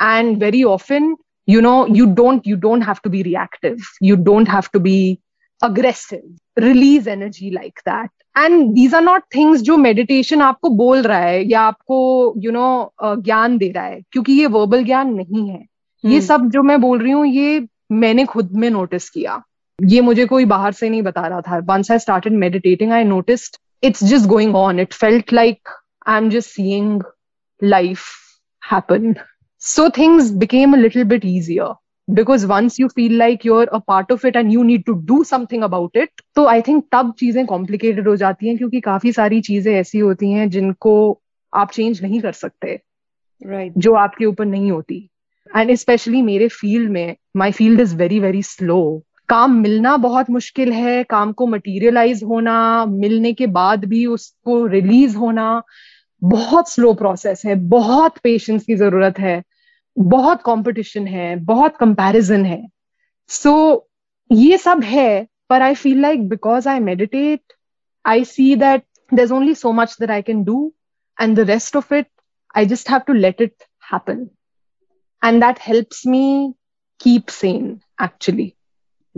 and 0.00 0.38
very 0.38 0.62
often 0.64 1.16
you 1.46 1.60
know 1.60 1.86
you 1.86 2.06
don't 2.06 2.46
you 2.46 2.56
don't 2.56 2.82
have 2.82 3.02
to 3.02 3.08
be 3.08 3.22
reactive 3.22 3.80
you 4.00 4.16
don't 4.16 4.46
have 4.46 4.70
to 4.70 4.78
be 4.78 5.20
aggressive 5.62 6.22
release 6.56 7.06
energy 7.06 7.50
like 7.50 7.82
that 7.84 8.10
And 8.37 8.73
these 8.73 8.95
are 8.95 9.01
not 9.01 9.23
things 9.35 9.61
जो 9.61 9.77
meditation 9.77 10.41
आपको 10.41 10.69
बोल 10.69 11.01
रहा 11.01 11.19
है 11.19 11.43
या 11.43 11.61
आपको 11.61 12.33
you 12.37 12.51
know 12.51 12.93
ज्ञान 13.03 13.57
दे 13.57 13.69
रहा 13.71 13.83
है 13.83 14.01
क्योंकि 14.11 14.33
ये 14.33 14.45
वर्बल 14.45 14.83
ज्ञान 14.83 15.13
नहीं 15.13 15.49
है। 15.49 15.59
ये 16.03 16.15
हम्म। 16.15 16.19
सब 16.19 16.49
जो 16.49 16.63
मैं 16.63 16.79
बोल 16.81 16.99
रही 16.99 17.11
हूँ 17.11 17.25
ये 17.27 17.67
मैंने 17.91 18.25
खुद 18.25 18.51
में 18.51 18.69
नोटिस 18.69 19.09
किया। 19.09 19.41
ये 19.79 20.01
मुझे 20.01 20.25
कोई 20.25 20.45
बाहर 20.45 20.71
से 20.71 20.89
नहीं 20.89 21.01
बता 21.01 21.27
रहा 21.27 21.41
था। 21.41 21.57
Once 21.65 21.91
I 21.91 21.99
start 21.99 22.27
meditating 22.27 22.91
I 22.91 23.03
notice 23.03 23.49
it's 23.83 24.03
just 24.03 24.25
going 24.25 24.55
on 24.55 24.79
it 24.79 24.93
felt 24.93 25.33
like 25.33 25.69
I 26.07 26.17
am 26.17 26.29
just 26.29 26.49
seeing 26.49 27.03
life 27.63 28.03
happen 28.71 29.15
so 29.61 29.89
things 29.89 30.31
became 30.35 30.73
a 30.73 30.77
little 30.77 31.03
bit 31.03 31.25
easier 31.25 31.73
because 32.07 32.43
once 32.45 32.79
you 32.79 32.87
feel 32.87 33.17
like 33.17 33.39
you're 33.45 33.67
a 33.67 33.77
part 33.77 34.11
of 34.11 34.27
it 34.27 34.35
and 34.35 34.51
you 34.53 34.63
need 34.63 34.83
to 34.83 34.93
do 34.93 35.23
something 35.23 35.63
about 35.63 35.97
it 35.97 36.21
तो 36.35 36.45
I 36.45 36.61
think 36.61 36.83
तब 36.91 37.13
चीज़ें 37.19 37.45
complicated 37.45 38.07
हो 38.07 38.15
जाती 38.15 38.47
हैं 38.47 38.57
क्योंकि 38.57 38.79
काफ़ी 38.79 39.11
सारी 39.11 39.41
चीज़ें 39.41 39.73
ऐसी 39.73 39.99
होती 39.99 40.31
हैं 40.31 40.49
जिनको 40.49 41.21
आप 41.53 41.71
चेंज 41.71 42.01
नहीं 42.01 42.21
कर 42.21 42.31
सकते 42.31 42.67
राइट 43.41 43.71
right. 43.71 43.83
जो 43.83 43.93
आपके 43.93 44.25
ऊपर 44.25 44.45
नहीं 44.45 44.71
होती। 44.71 45.09
एंड 45.57 45.73
स्पेशली 45.75 46.21
मेरे 46.21 46.47
फ़ील्ड 46.47 46.91
में 46.91 47.15
my 47.37 47.51
field 47.51 47.81
is 47.81 47.95
very 47.95 48.19
very 48.19 48.43
slow 48.43 49.03
काम 49.29 49.51
मिलना 49.51 49.97
बहुत 49.97 50.29
मुश्किल 50.29 50.71
है 50.73 51.03
काम 51.03 51.31
को 51.31 51.47
मटीरियलाइज 51.47 52.23
होना 52.23 52.85
मिलने 52.85 53.33
के 53.33 53.47
बाद 53.47 53.85
भी 53.85 54.05
उसको 54.05 54.65
रिलीज़ 54.65 55.17
होना 55.17 55.61
बहुत 56.23 56.71
स्लो 56.71 56.93
प्रोसेस 56.93 57.41
है 57.45 57.55
बहुत 57.55 58.17
पेशेंस 58.17 58.63
की 58.63 58.75
ज़रूरत 58.75 59.19
है। 59.19 59.43
बहुत 59.99 60.41
कंपटीशन 60.41 61.07
है 61.07 61.35
बहुत 61.35 61.77
कंपैरिजन 61.77 62.45
है। 62.45 62.67
सो 63.27 63.49
so, 63.49 64.37
ये 64.37 64.57
सब 64.57 64.83
है 64.83 65.27
पर 65.49 65.61
I 65.61 65.75
feel 65.75 66.01
like 66.01 66.29
because 66.29 66.69
I 66.69 66.79
meditate 66.79 67.53
I 68.05 68.25
see 68.25 68.55
that 68.55 68.83
is 69.19 69.33
only 69.33 69.55
so 69.55 69.71
much 69.71 69.97
that 69.99 70.11
I 70.11 70.21
can 70.21 70.43
do 70.43 70.73
and 71.21 71.35
the 71.37 71.49
rest 71.49 71.75
of 71.75 71.93
it 71.93 72.07
I 72.57 72.65
just 72.65 72.89
have 72.89 72.99
to 72.99 73.13
let 73.13 73.41
it 73.41 73.63
happen 73.93 74.27
and 75.21 75.41
that 75.41 75.59
helps 75.59 76.05
me 76.05 76.53
keep 76.99 77.31
sane 77.31 77.67
actually. 77.99 78.51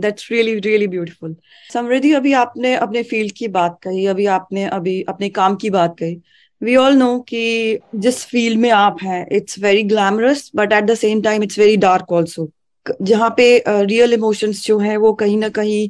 That's 0.00 0.30
really 0.32 0.58
really 0.58 0.86
beautiful 0.86 1.36
Samriddhi 1.72 2.12
अभी 2.12 2.32
आपने 2.32 2.74
अपने 2.74 3.02
field 3.02 3.32
की 3.32 3.48
बात 3.48 3.78
कही 3.82 4.06
अभी 4.06 4.26
आपने 4.26 4.64
अभी 4.64 5.02
अपने 5.02 5.28
काम 5.28 5.56
की 5.56 5.70
बात 5.70 5.96
कही। 5.98 6.20
वी 6.62 6.76
ऑल 6.76 6.94
नो 6.94 7.18
कि 7.20 7.78
जिस 7.94 8.24
फ़ील्ड 8.26 8.58
में 8.60 8.70
आप 8.70 8.96
हैं 9.02 9.26
it's 9.32 9.58
very 9.58 9.82
glamorous 9.82 10.50
but 10.56 10.72
at 10.72 10.84
the 10.84 10.94
same 10.94 11.22
time 11.22 11.42
it's 11.42 11.58
very 11.58 11.76
dark 11.76 12.12
also 12.12 12.50
जहाँ 13.02 13.34
पे 13.36 13.64
रियल 13.68 14.10
uh, 14.10 14.14
इमोशंस 14.14 14.64
जो 14.66 14.78
हैं 14.78 14.96
वो 14.96 15.12
कहीं 15.12 15.36
ना 15.38 15.48
कहीं 15.48 15.88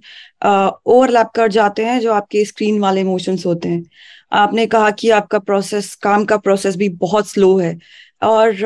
ओवरलैप 0.86 1.26
uh, 1.26 1.34
कर 1.34 1.48
जाते 1.48 1.84
हैं 1.84 1.98
जो 2.00 2.12
आपके 2.12 2.44
स्क्रीन 2.44 2.80
वाले 2.80 3.00
इमोशंस 3.00 3.46
होते 3.46 3.68
हैं। 3.68 3.84
आपने 4.32 4.66
कहा 4.66 4.90
कि 4.90 5.10
आपका 5.10 5.38
प्रोसेस 5.38 5.94
काम 5.94 6.24
का 6.24 6.36
प्रोसेस 6.36 6.76
भी 6.76 6.88
बहुत 6.88 7.28
स्लो 7.28 7.56
है। 7.58 7.78
और 8.22 8.64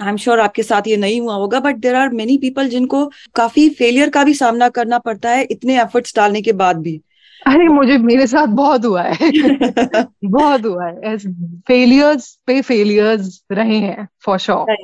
आई 0.00 0.08
एम 0.08 0.16
श्योर 0.16 0.40
आपके 0.40 0.62
साथ 0.62 0.88
ये 0.88 0.96
नहीं 0.96 1.20
हुआ 1.20 1.34
होगा 1.34 1.60
but 1.60 1.76
there 1.76 1.94
are 1.94 2.08
many 2.10 2.36
people 2.38 2.68
जिनको 2.68 3.04
काफ़ी 3.34 3.68
फेलियर 3.70 4.10
का 4.10 4.24
भी 4.24 4.34
सामना 4.34 4.68
करना 4.68 4.98
पड़ता 4.98 5.30
है 5.30 5.46
इतने 5.50 5.80
एफर्ट्स 5.82 6.16
डालने 6.16 6.42
के 6.42 6.52
बाद 6.52 6.76
भी। 6.76 7.00
अरे 7.46 7.68
मुझे 7.68 7.96
मेरे 7.98 8.26
साथ 8.26 8.46
बहुत 8.46 8.84
हुआ 8.84 9.02
है। 9.02 9.30
बहुत 10.24 10.64
हुआ 10.64 10.86
है। 10.86 11.16
फेलियर्स 11.68 12.38
पे 12.46 12.60
फेलियर्स 12.62 13.42
रहे 13.52 13.78
हैं 13.78 14.08
फॉर 14.24 14.38
श्योर 14.38 14.76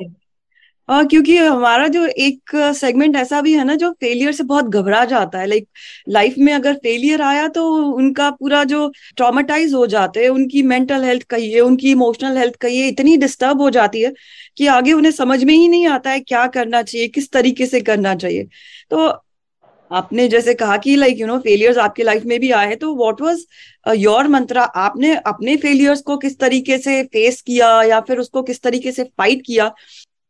और 0.89 1.05
क्योंकि 1.07 1.37
हमारा 1.37 1.87
जो 1.87 2.05
एक 2.05 2.51
सेगमेंट 2.75 3.15
ऐसा 3.15 3.41
भी 3.41 3.53
है 3.53 3.63
ना 3.63 3.75
जो 3.75 3.91
फेलियर 3.91 4.31
से 4.31 4.43
बहुत 4.43 4.65
घबरा 4.65 5.05
जाता 5.05 5.39
है। 5.39 5.45
लाइक 5.47 5.67
लाइफ 6.09 6.35
में 6.37 6.53
अगर 6.53 6.73
फेलियर 6.73 7.21
आया 7.21 7.47
तो 7.47 7.65
उनका 7.93 8.29
पूरा 8.29 8.63
जो 8.63 8.91
ट्रॉमेटाइज 9.17 9.73
हो 9.73 9.85
जाते 9.87 10.23
हैं। 10.23 10.29
उनकी 10.29 10.63
मेंटल 10.63 11.03
हेल्थ 11.03 11.23
कहिए 11.23 11.59
उनकी 11.59 11.91
इमोशनल 11.91 12.37
हेल्थ 12.37 12.55
कहिए 12.55 12.87
इतनी 12.87 13.17
डिस्टर्ब 13.17 13.61
हो 13.61 13.69
जाती 13.69 14.01
है 14.01 14.13
कि 14.57 14.67
आगे 14.67 14.93
उन्हें 14.93 15.11
समझ 15.11 15.43
में 15.43 15.53
ही 15.53 15.67
नहीं 15.67 15.87
आता 15.87 16.09
है 16.09 16.19
क्या 16.19 16.45
करना 16.47 16.81
चाहिए 16.81 17.07
किस 17.07 17.31
तरीके 17.31 17.65
से 17.65 17.81
करना 17.81 18.15
चाहिए। 18.15 18.43
तो 18.89 19.09
आपने 19.91 20.27
जैसे 20.27 20.53
कहा 20.53 20.77
कि 20.77 20.95
लाइक 20.95 21.19
यू 21.19 21.27
नो 21.27 21.37
फेलियर्स 21.39 21.77
आपके 21.77 22.03
लाइफ 22.03 22.25
में 22.25 22.39
भी 22.39 22.51
आए 22.51 22.75
तो 22.75 22.95
व्हाट 22.95 23.21
वाज 23.21 23.45
योर 23.97 24.27
मंत्रा 24.27 24.63
आपने 24.63 25.15
अपने 25.15 25.55
फेलियर्स 25.57 26.01
को 26.01 26.17
किस 26.17 26.39
तरीके 26.39 26.77
से 26.77 27.03
फेस 27.03 27.41
किया 27.41 27.83
या 27.83 27.99
फिर 27.99 28.17
उसको 28.17 28.43
किस 28.43 28.61
तरीके 28.61 28.91
से 28.91 29.03
फाइट 29.03 29.41
किया? 29.45 29.71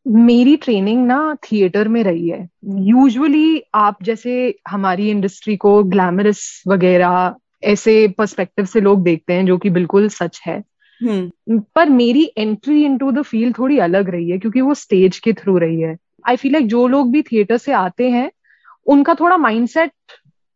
मेरी 0.08 0.56
ट्रेनिंग 0.56 1.06
ना 1.08 1.38
थिएटर 1.44 1.88
में 1.88 2.04
रही 2.04 2.30
है। 2.30 2.50
यूजुअली 2.66 3.62
आप 3.76 4.04
जैसे 4.04 4.56
हमारी 4.68 5.10
इंडस्ट्री 5.10 5.58
को 5.58 5.84
ग्लैमरस 5.84 6.64
वगैरह 6.68 7.36
ऐसे 7.64 8.08
पर्सपेक्टिव 8.08 8.66
से 8.66 8.82
लोग 8.82 9.04
देखते 9.04 9.34
हैं 9.34 9.46
जो 9.46 9.58
कि 9.58 9.70
बिल्कुल 9.70 10.10
सच 10.10 10.42
है। 10.48 10.64
हम्म। 11.02 11.60
पर 11.76 11.90
मेरी 11.90 12.32
एंट्री 12.38 12.84
इनटू 12.86 13.12
द 13.12 13.22
फ़ील्ड 13.22 13.58
थोड़ी 13.58 13.78
अलग 13.80 14.10
रही 14.10 14.30
है 14.30 14.38
क्योंकि 14.38 14.62
वो 14.62 14.74
स्टेज 14.74 15.20
के 15.20 15.34
थ्रू 15.34 15.58
रही 15.58 15.82
है। 15.82 15.98
आई 16.28 16.36
फील 16.36 16.52
लाइक 16.52 16.68
जो 16.68 16.88
लोग 16.88 17.12
भी 17.12 17.22
थिएटर 17.22 17.58
से 17.58 17.72
आते 17.72 18.10
हैं 18.10 18.32
उनका 18.88 19.14
थोड़ा 19.14 19.38
माइंडसेट 19.38 19.92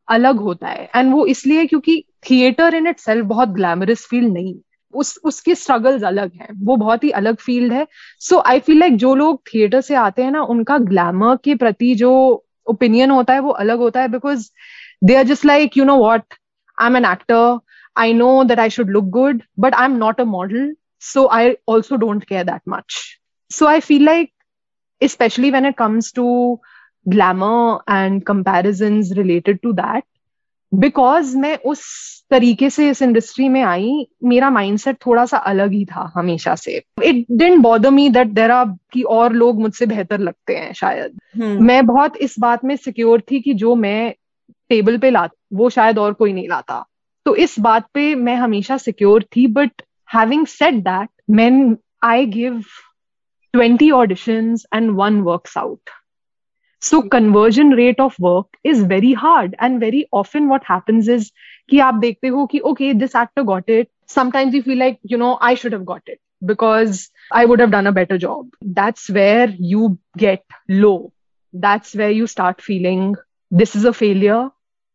अलग 0.07 0.39
होता 0.39 0.67
है। 0.67 0.89
एंड 0.95 1.13
वो 1.13 1.25
इसलिए 1.25 1.65
क्योंकि 1.65 2.03
थिएटर 2.29 2.75
इन 2.75 2.87
इट 2.87 2.99
सेल्फ 2.99 3.25
बहुत 3.25 3.49
ग्लैमरस 3.49 4.05
फ़ील्ड 4.09 4.33
नहीं 4.33 4.55
उस, 4.93 5.17
उसके 5.23 5.55
स्ट्रगल्स 5.55 6.03
अलग 6.03 6.31
हैं। 6.33 6.49
वो 6.65 6.75
बहुत 6.75 7.03
ही 7.03 7.09
अलग 7.11 7.35
फ़ील्ड 7.37 7.73
है। 7.73 7.85
सो 8.19 8.39
आई 8.47 8.59
फील 8.59 8.79
लाइक 8.79 8.97
जो 8.97 9.13
लोग 9.15 9.41
थिएटर 9.53 9.81
से 9.81 9.95
आते 9.95 10.23
हैं 10.23 10.31
ना, 10.31 10.41
उनका 10.41 10.77
ग्लैमर 10.77 11.35
के 11.43 11.55
प्रति 11.55 11.93
जो 11.95 12.11
ओपिनियन 12.67 13.11
होता 13.11 13.33
है, 13.33 13.39
वो 13.39 13.49
अलग 13.51 13.77
होता 13.77 14.01
है 14.01 14.07
because 14.07 14.49
they 15.03 15.15
are 15.15 15.23
just 15.23 15.45
like 15.45 15.77
you 15.77 15.85
know 15.85 15.95
what 15.97 16.33
I 16.77 16.87
am 16.87 16.97
an 16.97 17.05
actor 17.05 17.59
I 17.97 18.13
know 18.13 18.43
that 18.43 18.59
I 18.59 18.69
should 18.69 18.89
look 18.89 19.05
good 19.09 19.41
but 19.59 19.75
I 19.75 19.85
am 19.85 19.97
not 19.97 20.21
a 20.21 20.23
model 20.23 20.75
so 20.99 21.27
I 21.27 21.55
also 21.67 21.95
don't 21.95 22.23
care 22.23 22.43
that 22.43 22.61
much 22.69 23.01
so 23.51 23.65
I 23.65 23.79
feel 23.79 24.05
like 24.05 24.31
specially 25.01 25.51
when 25.51 25.65
it 25.65 25.75
comes 25.77 26.13
to 26.13 26.57
glamour 27.09 27.79
and 27.89 28.23
comparisons 28.23 29.11
related 29.11 29.59
to 29.59 29.71
that 29.71 30.03
because 30.73 31.37
मैं 31.37 31.57
उस 31.57 31.81
तरीके 32.29 32.69
से 32.69 32.89
इस 32.89 33.01
industry 33.01 33.49
में 33.49 33.63
आई 33.63 34.07
मेरा 34.23 34.49
mindset 34.49 34.97
थोड़ा 35.05 35.25
सा 35.25 35.37
अलग 35.37 35.71
ही 35.71 35.85
था 35.85 36.11
हमेशा 36.15 36.55
से। 36.55 36.83
It 37.03 37.25
didn't 37.31 37.59
bother 37.61 37.89
me 37.89 38.09
that 38.09 38.27
there 38.27 38.51
are 38.51 38.65
कि 38.91 39.01
और 39.01 39.33
लोग 39.33 39.61
मुझसे 39.61 39.85
बेहतर 39.85 40.19
लगते 40.19 40.55
हैं 40.55 40.73
शायद। 40.73 41.19
hmm. 41.37 41.61
मैं 41.61 41.85
बहुत 41.85 42.17
इस 42.17 42.35
बात 42.39 42.63
में 42.63 42.75
सिक्योर 42.75 43.21
थी 43.21 43.39
कि 43.39 43.53
जो 43.53 43.75
मैं 43.75 44.13
टेबल 44.69 44.97
पे 44.97 45.09
ला 45.09 45.29
वो 45.53 45.69
शायद 45.69 45.99
और 45.99 46.13
कोई 46.13 46.33
नहीं 46.33 46.49
लाता। 46.49 46.85
तो 47.25 47.35
इस 47.35 47.59
बात 47.59 47.87
पे 47.93 48.15
मैं 48.15 48.35
हमेशा 48.35 48.77
सिक्योर 48.77 49.23
थी 49.23 49.47
but 49.47 49.71
having 50.15 50.45
set 50.45 50.73
that 50.73 51.09
man 51.29 51.77
I 52.03 52.25
give 52.25 52.63
twenty 53.53 53.91
audition 53.91 54.55
and 54.73 54.91
one 54.91 55.21
work 55.21 55.57
out 55.57 55.79
so 56.85 56.99
conversion 57.11 57.73
rate 57.75 58.01
of 58.01 58.15
work 58.21 58.57
is 58.65 58.83
very 58.87 59.11
hard 59.23 59.55
and 59.63 59.79
very 59.79 60.05
often 60.13 60.47
what 60.47 60.63
happens 60.71 61.09
is 61.09 61.29
कि 61.69 61.79
आप 61.79 61.95
देखते 61.95 62.27
हो 62.27 62.45
कि 62.45 62.59
okay 62.71 62.93
this 62.93 63.15
actor 63.15 63.41
got 63.43 63.69
it 63.69 63.87
sometimes 64.15 64.55
you 64.55 64.61
feel 64.61 64.77
like 64.79 64.97
you 65.11 65.17
know 65.17 65.37
I 65.41 65.55
should 65.55 65.73
have 65.73 65.83
got 65.83 66.09
it 66.09 66.19
because 66.43 67.07
I 67.35 67.45
would 67.45 67.61
have 67.61 67.69
done 67.69 67.85
a 67.85 67.91
better 67.91 68.17
job 68.17 68.49
that's 68.81 69.09
where 69.11 69.55
you 69.61 69.87
get 70.17 70.43
low 70.71 70.93
that's 71.53 71.95
where 71.95 72.11
you 72.11 72.27
start 72.27 72.61
feeling 72.61 73.15
this 73.51 73.75
is 73.75 73.87
a 73.87 73.91
failure 73.91 74.49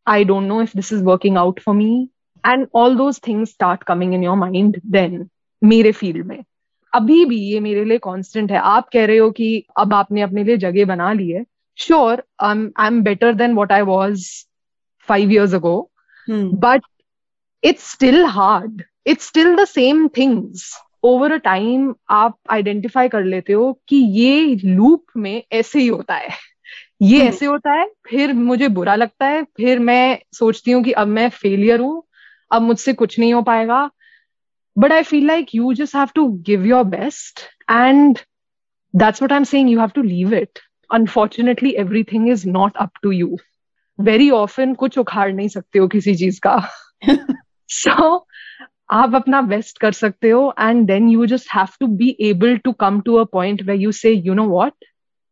I 0.07 0.23
don't 0.25 0.47
know 0.47 0.61
if 0.61 0.71
this 0.75 0.93
is 0.93 1.03
working 1.03 1.37
out 1.37 1.59
for 1.59 1.75
me 1.75 2.09
and 2.43 2.67
all 2.75 2.95
those 2.97 3.19
things 3.27 3.49
start 3.49 3.83
coming 3.83 4.13
in 4.13 4.23
your 4.23 4.37
mind 4.37 4.81
then 4.85 5.27
मेरे 5.61 5.91
field 5.91 6.25
में. 6.27 6.43
अभी 6.93 7.23
भी 7.25 7.37
ये 7.39 7.59
मेरे 7.59 7.83
लिए 7.85 7.97
constant 7.97 8.51
है. 8.51 8.57
आप 8.57 8.89
कह 8.93 9.05
रहे 9.05 9.17
हो 9.17 9.29
कि 9.31 9.65
अब 9.79 9.93
आपने 9.93 10.21
अपने 10.21 10.43
लिए 10.43 10.57
जगह 10.57 10.85
बना 10.85 11.11
ली 11.13 11.29
है. 11.29 11.43
Sure 11.77 12.17
i'm 12.39 12.71
i'm 12.77 13.03
better 13.03 13.33
than 13.33 13.55
what 13.55 13.71
i 13.71 13.81
was 13.83 14.25
5 15.09 15.31
years 15.31 15.53
ago 15.53 15.89
hmm. 16.27 16.49
but 16.65 16.81
it's 17.63 17.83
still 17.83 18.27
hard. 18.27 18.85
It's 19.05 19.25
still 19.25 19.55
the 19.55 19.65
same 19.65 20.09
things. 20.09 20.61
Over 21.03 21.31
a 21.31 21.37
time 21.37 21.95
आप 22.09 22.37
आइडेंटिफाई 22.49 23.09
कर 23.09 23.23
लेते 23.23 23.53
हो 23.53 23.81
कि 23.87 23.95
ये 23.95 24.55
लूप 24.65 25.05
में 25.17 25.43
ऐसे 25.51 25.79
ही 25.79 25.87
होता 25.87 26.15
है। 26.15 26.29
ये 27.01 27.19
hmm. 27.19 27.29
ऐसे 27.29 27.45
होता 27.45 27.71
है 27.71 27.91
फिर 28.09 28.33
मुझे 28.33 28.67
बुरा 28.67 28.95
लगता 28.95 29.25
है 29.25 29.43
फिर 29.43 29.79
मैं 29.79 30.19
सोचती 30.33 30.71
हूँ 30.71 30.83
कि 30.83 30.91
अब 30.91 31.07
मैं 31.07 31.29
फेलियर 31.29 31.79
हूँ 31.79 32.03
अब 32.51 32.61
मुझसे 32.61 32.93
कुछ 32.93 33.19
नहीं 33.19 33.33
हो 33.33 33.41
पाएगा। 33.41 33.89
But 34.77 34.91
I 34.91 35.03
feel 35.03 35.27
like 35.27 35.55
you 35.55 35.73
just 35.73 35.95
have 35.95 36.07
to 36.15 36.27
give 36.27 36.65
your 36.65 36.83
best 36.83 37.39
and 37.71 38.19
that's 38.95 39.21
what 39.21 39.31
I 39.31 39.37
am 39.37 39.43
saying 39.43 39.69
you 39.69 39.79
have 39.79 39.89
to 39.89 40.01
leave 40.01 40.33
it 40.33 40.59
unfortunately 40.91 41.71
everything 41.77 42.29
is 42.29 42.47
not 42.49 42.77
up 42.77 42.91
to 43.03 43.11
you 43.11 43.37
very 43.99 44.29
often 44.29 44.73
कुछ 44.73 44.97
उखाड़ 44.97 45.31
नहीं 45.33 45.47
सकते 45.47 45.79
हो 45.79 45.87
किसी 45.87 46.15
चीज़ 46.15 46.39
का। 46.47 46.57
सो 47.69 47.91
so, 47.91 48.19
आप 48.91 49.15
अपना 49.15 49.41
best 49.41 49.77
कर 49.77 49.91
सकते 49.91 50.29
हो 50.29 50.53
and 50.59 50.85
then 50.87 51.09
you 51.09 51.25
just 51.25 51.53
have 51.55 51.67
to 51.79 51.87
be 51.87 52.15
able 52.19 52.57
to 52.57 52.71
come 52.71 53.01
to 53.01 53.15
a 53.15 53.23
point 53.23 53.63
where 53.63 53.75
you 53.75 53.91
say 53.91 54.11
you 54.11 54.33
know 54.33 54.45
what 54.45 54.85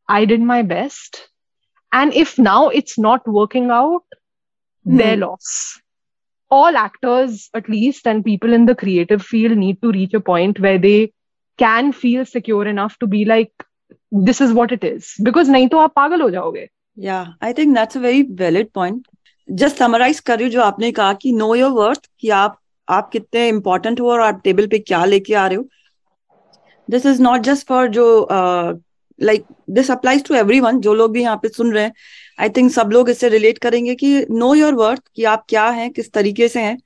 I 0.09 0.25
did 0.25 0.43
my 0.43 0.63
best 0.63 1.17
and 1.95 2.13
if 2.13 2.41
now 2.41 2.71
it's 2.71 2.99
not 2.99 3.21
working 3.29 3.71
out 3.71 4.15
their 4.85 5.17
loss. 5.17 5.79
All 6.51 6.75
actors, 6.75 7.49
at 7.53 7.69
least, 7.69 8.07
and 8.07 8.25
people 8.25 8.53
in 8.53 8.65
the 8.65 8.75
creative 8.75 9.21
field 9.21 9.57
need 9.57 9.81
to 9.81 9.91
reach 9.91 10.13
a 10.13 10.19
point 10.19 10.59
where 10.59 10.79
they 10.79 11.13
can 11.59 11.91
feel 11.91 12.25
secure 12.25 12.65
enough 12.67 12.97
to 12.99 13.07
be 13.07 13.25
like, 13.25 13.51
this 14.11 14.41
is 14.41 14.51
what 14.53 14.73
it 14.73 14.83
is 14.85 15.15
because 15.23 15.51
नहीं 15.51 15.67
तो 15.67 15.77
आप 15.77 15.93
पागल 15.95 16.21
हो 16.21 16.29
जाओगे. 16.29 16.67
Yeah 16.97 17.21
I 17.43 17.53
think 17.53 17.75
that's 17.75 17.97
a 17.97 17.99
very 17.99 18.21
valid 18.39 18.69
point 18.75 19.07
just 19.49 19.77
summarize 19.77 20.19
कर 20.21 20.47
जो 20.49 20.61
आपने 20.61 20.91
कहा 20.91 21.13
कि 21.13 21.31
नो 21.33 21.53
योर 21.55 21.71
वर्थ 21.71 22.09
कि 22.19 22.29
आप 22.29 22.59
आप 22.87 23.09
कितने 23.09 23.47
इंपॉर्टेंट 23.49 23.99
हो 24.01 24.11
और 24.11 24.19
आप 24.21 24.41
टेबल 24.43 24.67
पे 24.67 24.79
क्या 24.79 25.03
लेके 25.05 25.33
आ 25.33 25.45
रहे 25.47 25.57
हो. 25.57 25.67
This 26.87 27.05
is 27.05 27.21
not 27.21 27.41
just 27.41 27.67
for 27.67 27.87
जो 27.89 28.05
like 29.19 29.45
this 29.69 29.91
applies 29.91 30.23
to 30.23 30.35
every 30.35 30.61
जो 30.73 30.93
लोग 30.93 31.11
भी 31.11 31.21
यहाँ 31.21 31.37
पे 31.37 31.49
सुन 31.49 31.71
रहे 31.73 31.83
हैं 31.83 31.93
आई 32.39 32.49
थिंक 32.49 32.71
सब 32.71 32.89
लोग 32.93 33.09
इससे 33.09 33.29
रिलेट 33.29 33.57
करेंगे 33.57 33.95
कि 33.95 34.25
नो 34.31 34.53
योर 34.55 34.73
वर्थ 34.73 35.01
कि 35.15 35.23
आप 35.25 35.45
क्या 35.49 35.67
हैं, 35.69 35.89
किस 35.91 36.11
तरीके 36.11 36.47
से 36.47 36.61
हैं. 36.61 36.77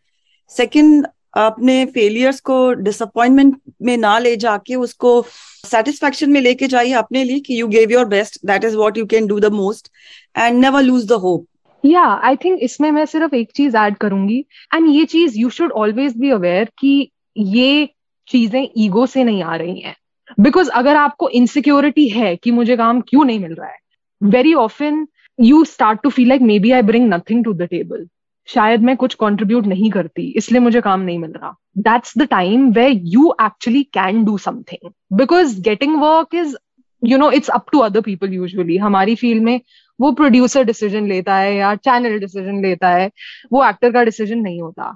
सेकेंड 0.52 1.06
अपने 1.34 1.86
फेलियर्स 1.86 2.40
को 2.42 2.58
डिसअपॉइंटमेंट 2.74 3.56
में 3.82 3.96
ना 3.98 4.18
ले 4.20 4.36
जाके 4.36 4.76
उसको 4.76 5.22
सेटिस्फेक्शन 5.66 6.30
में 6.32 6.40
लेके 6.42 6.68
जाइए 6.68 6.92
अपने 6.94 7.24
लिए 7.24 7.40
कि 7.40 7.60
you 7.62 7.68
gave 7.68 7.92
your 7.92 8.06
best 8.08 8.46
that 8.46 8.64
is 8.64 8.78
what 8.78 8.98
you 8.98 9.06
can 9.06 9.28
do 9.28 9.40
the 9.40 9.52
most 9.54 9.90
and 10.38 10.60
never 10.62 10.82
lose 10.82 11.08
the 11.08 11.20
hope 11.22 11.48
yeah 11.84 12.04
I 12.24 12.36
think 12.36 12.60
इसमें 12.64 12.92
मैं 12.92 13.06
सिर्फ़ 13.06 13.36
एक 13.36 13.52
चीज़ 13.56 13.78
ऐड 13.78 13.98
करूँगी 13.98 14.40
एंड 14.76 14.88
ये 14.90 15.06
चीज़ 15.06 15.40
you 15.40 15.50
should 15.50 15.72
always 15.74 16.18
be 16.18 16.30
aware 16.32 16.70
कि 16.80 17.12
ये 17.38 17.90
चीज़ें 18.28 18.68
ईगो 18.78 19.06
से 19.06 19.24
नहीं 19.24 19.44
आ 19.44 19.56
रही 19.56 19.80
हैं। 19.80 19.96
बिकॉज़ 20.40 20.70
अगर 20.72 20.96
आपको 20.96 21.30
इनसिक्योरिटी 21.30 22.08
है 22.10 22.36
कि 22.36 22.52
मुझे 22.52 22.78
काम 22.78 23.02
क्यों 23.02 23.24
नहीं 23.26 23.40
मिल 23.40 23.54
रहा 23.54 23.70
है 23.70 23.80
very 24.22 24.54
often 24.54 25.06
you 25.40 25.64
start 25.66 26.02
to 26.04 26.10
feel 26.10 26.28
like 26.30 26.42
maybe 26.60 26.72
I 26.72 26.82
bring 26.82 27.14
nothing 27.14 27.44
to 27.46 27.54
the 27.54 27.68
table 27.68 28.08
शायद 28.48 28.82
मैं 28.84 28.96
कुछ 28.98 29.14
कंट्रीब्यूट 29.16 29.66
नहीं 29.66 29.90
करती, 29.92 30.22
इसलिए 30.38 30.62
मुझे 30.62 30.82
काम 30.82 31.02
नहीं 31.02 31.20
मिल 31.20 31.32
रहा। 31.32 31.56
That's 31.80 32.18
the 32.18 32.28
time 32.32 32.70
where 32.72 32.88
you 32.90 33.34
actually 33.42 33.84
can 33.94 34.24
do 34.26 34.38
something 34.38 34.90
because 35.18 35.60
getting 35.62 35.96
work 36.02 36.36
is 36.36 36.56
you 37.02 37.18
know 37.18 37.30
it's 37.32 37.50
up 37.50 37.66
to 37.72 37.80
other 37.80 38.02
people 38.02 38.34
usually 38.34 38.78
हमारी 38.78 39.16
फ़ील्ड 39.16 39.44
में 39.44 39.60
वो 40.00 40.12
प्रोड्यूसर 40.12 40.64
डिसीज़न 40.64 41.08
लेता 41.08 41.36
है 41.36 41.56
या 41.56 41.74
चैनल 41.76 42.20
डिसीज़न 42.20 42.62
लेता 42.62 42.90
है, 42.90 43.10
वो 43.54 43.66
एक्टर 43.66 43.92
का 43.92 44.04
डिसीज़न 44.04 44.40
नहीं 44.40 44.62
होता। 44.62 44.96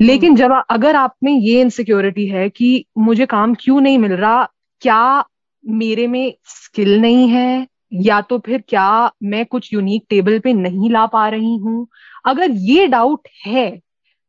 लेकिन 0.00 0.36
जब 0.36 0.52
अगर 0.70 0.96
आप 0.96 1.14
में 1.24 1.32
ये 1.32 1.60
इनसिक्योरिटी 1.60 2.26
है 2.26 2.48
कि 2.48 2.84
मुझे 2.98 3.26
काम 3.26 3.54
क्यों 3.54 3.80
नहीं 3.80 3.98
मिल 3.98 4.12
रहा, 4.12 4.44
क्या 4.82 5.24
मेरे 5.64 6.06
में 6.06 6.34
स्किल 6.44 7.00
नहीं 7.00 7.28
है, 7.28 7.66
या 7.92 8.20
तो 8.20 8.38
फिर 8.38 8.62
क्या 8.68 9.10
मैं 9.22 9.44
कुछ 9.46 9.72
यूनिक 9.72 10.04
टेबल 10.10 10.38
पे 10.38 10.52
नहीं 10.52 10.90
ला 10.90 11.04
पा 11.06 11.28
रही 11.28 11.56
हूँ 11.56 11.86
अगर 12.24 12.50
ये 12.50 12.86
डाउट 12.86 13.28
है 13.46 13.70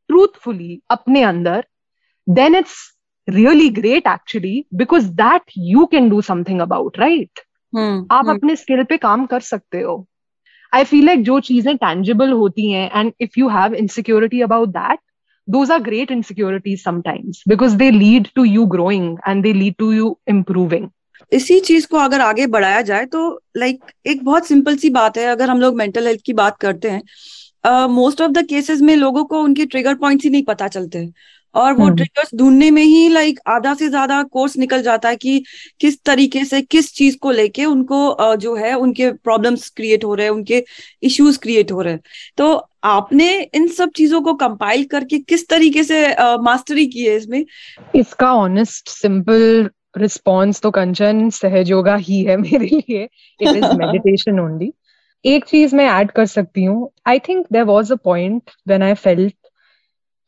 ट्रूथफुली 0.08 0.82
अपने 0.90 1.24
अंदर 1.24 1.66
then 2.30 2.56
it's 2.56 2.98
really 3.30 3.70
great 3.70 4.08
actually 4.08 4.66
because 4.74 5.08
that 5.08 5.42
you 5.58 5.86
can 5.86 6.10
do 6.10 6.22
something 6.22 6.62
about 6.62 7.00
right 7.00 7.40
आप 8.12 8.26
hmm. 8.26 8.36
अपने 8.36 8.56
स्किल 8.56 8.84
पे 8.84 8.98
काम 8.98 9.26
कर 9.26 9.40
सकते 9.40 9.82
हो। 9.82 10.08
आई 10.74 10.84
फील 10.84 11.06
लाइक 11.06 11.24
जो 11.24 11.40
चीज़ें 11.40 11.78
टेंजिबल 11.78 12.32
होती 12.32 12.72
हैं 12.72 13.00
and 13.00 13.14
if 13.22 13.32
you 13.38 13.50
have 13.50 13.74
insecurity 13.74 14.42
about 14.42 14.70
that 14.70 15.00
those 15.50 15.72
are 15.72 15.80
great 15.80 16.12
insecurities 16.12 16.84
sometimes 16.88 17.40
because 17.50 17.76
they 17.78 17.92
lead 17.92 18.28
to 18.36 18.44
you 18.44 18.68
growing 18.68 19.18
and 19.28 19.46
they 19.46 19.54
lead 19.54 19.76
to 19.80 19.92
you 20.00 20.16
improving. 20.34 20.88
इसी 21.32 21.60
चीज़ 21.60 21.88
को 21.88 21.98
अगर 21.98 22.22
आगे 22.22 22.48
बढ़ाया 22.48 22.82
जाए 22.82 23.06
तो 23.06 23.42
लाइक 23.58 23.80
like, 23.80 23.96
एक 24.06 24.24
बहुत 24.24 24.48
सिंपल 24.48 24.78
सी 24.78 24.90
बात 24.90 25.18
है 25.18 25.26
अगर 25.26 25.50
हम 25.50 25.60
लोग 25.60 25.76
मेंटल 25.76 26.08
हेल्थ 26.08 26.22
की 26.26 26.34
बात 26.34 26.58
करते 26.58 26.90
हैं 26.90 27.02
मोस्ट 27.64 28.22
ऑफ़ 28.22 28.32
द 28.32 28.46
केसेस 28.48 28.82
में 28.82 28.96
लोगों 28.96 29.24
को 29.26 29.42
उनके 29.44 29.66
ट्रिगर 29.66 29.96
पॉइंट्स 29.96 30.24
ही 30.26 30.30
नहीं 30.30 30.44
पता 30.44 30.68
चलते 30.70 31.10
और 31.56 31.74
वो 31.74 31.88
ट्रिगर्स 31.90 32.30
हम्म। 32.34 32.38
ढूँढने 32.40 32.70
में 32.72 32.84
ही 32.84 33.08
लाइक 33.10 33.40
आधा 33.48 33.74
से 33.74 33.88
ज़्यादा 33.90 34.22
कोर्स 34.24 34.56
निकल 34.58 34.82
जाता 34.82 35.10
है 35.10 35.16
कि 35.16 35.44
किस 35.82 35.98
तरीके 36.06 36.44
से 36.46 36.62
किस 36.62 36.92
चीज़ 36.96 37.18
को 37.22 37.32
लेके 37.32 37.66
उनको 37.66 38.36
जो 38.36 38.56
है 38.56 38.74
उनके 38.76 39.12
प्रॉब्लम्स 39.14 39.70
क्रिएट 39.70 40.04
हो 40.04 40.14
रहे 40.16 40.26
हैं 40.26 40.34
उनके 40.34 40.64
इश्यूज़ 41.04 41.40
क्रिएट 41.40 41.72
हो 41.72 41.82
रहे 41.82 41.94
हैं। 41.94 42.02
तो 42.38 42.54
आपने 42.84 43.28
इन 43.56 43.68
सब 43.70 43.92
चीज़ों 43.96 44.22
को 44.22 44.34
कंपाइल 44.36 44.84
करके 44.92 45.20
किस 45.20 45.48
तरीके 45.50 45.84
से 45.84 46.08
मास्टरी 46.42 46.86
की 46.88 47.06
है 47.06 47.16
इसमें? 47.16 47.46
इसका 47.96 48.34
ऑनेस्ट 48.36 48.90
सिंपल 48.90 49.70
रिस्पॉन्स 49.98 50.62
तो 50.62 50.72
कंचन 50.72 51.30
सहजोगा 51.32 51.96
ही 51.98 52.22
है 52.24 52.38
मेरे 52.38 52.66
लिए। 52.68 53.04
इट 53.04 53.48
इज़ 53.48 53.66
मेडिटेशन 53.76 54.40
ओनली 54.40 54.72
एक 55.26 55.46
चीज़ 55.46 55.76
मैं 55.76 55.86
ऐड 55.86 56.12
कर 56.12 56.26
सकती 56.26 56.64
हूँ। 56.64 56.90
I 57.08 57.20
think 57.20 57.48
there 57.54 57.64
was 57.64 57.94
a 57.94 57.96
point 57.96 58.44
when 58.68 58.84
I 58.84 58.94
felt 58.94 59.36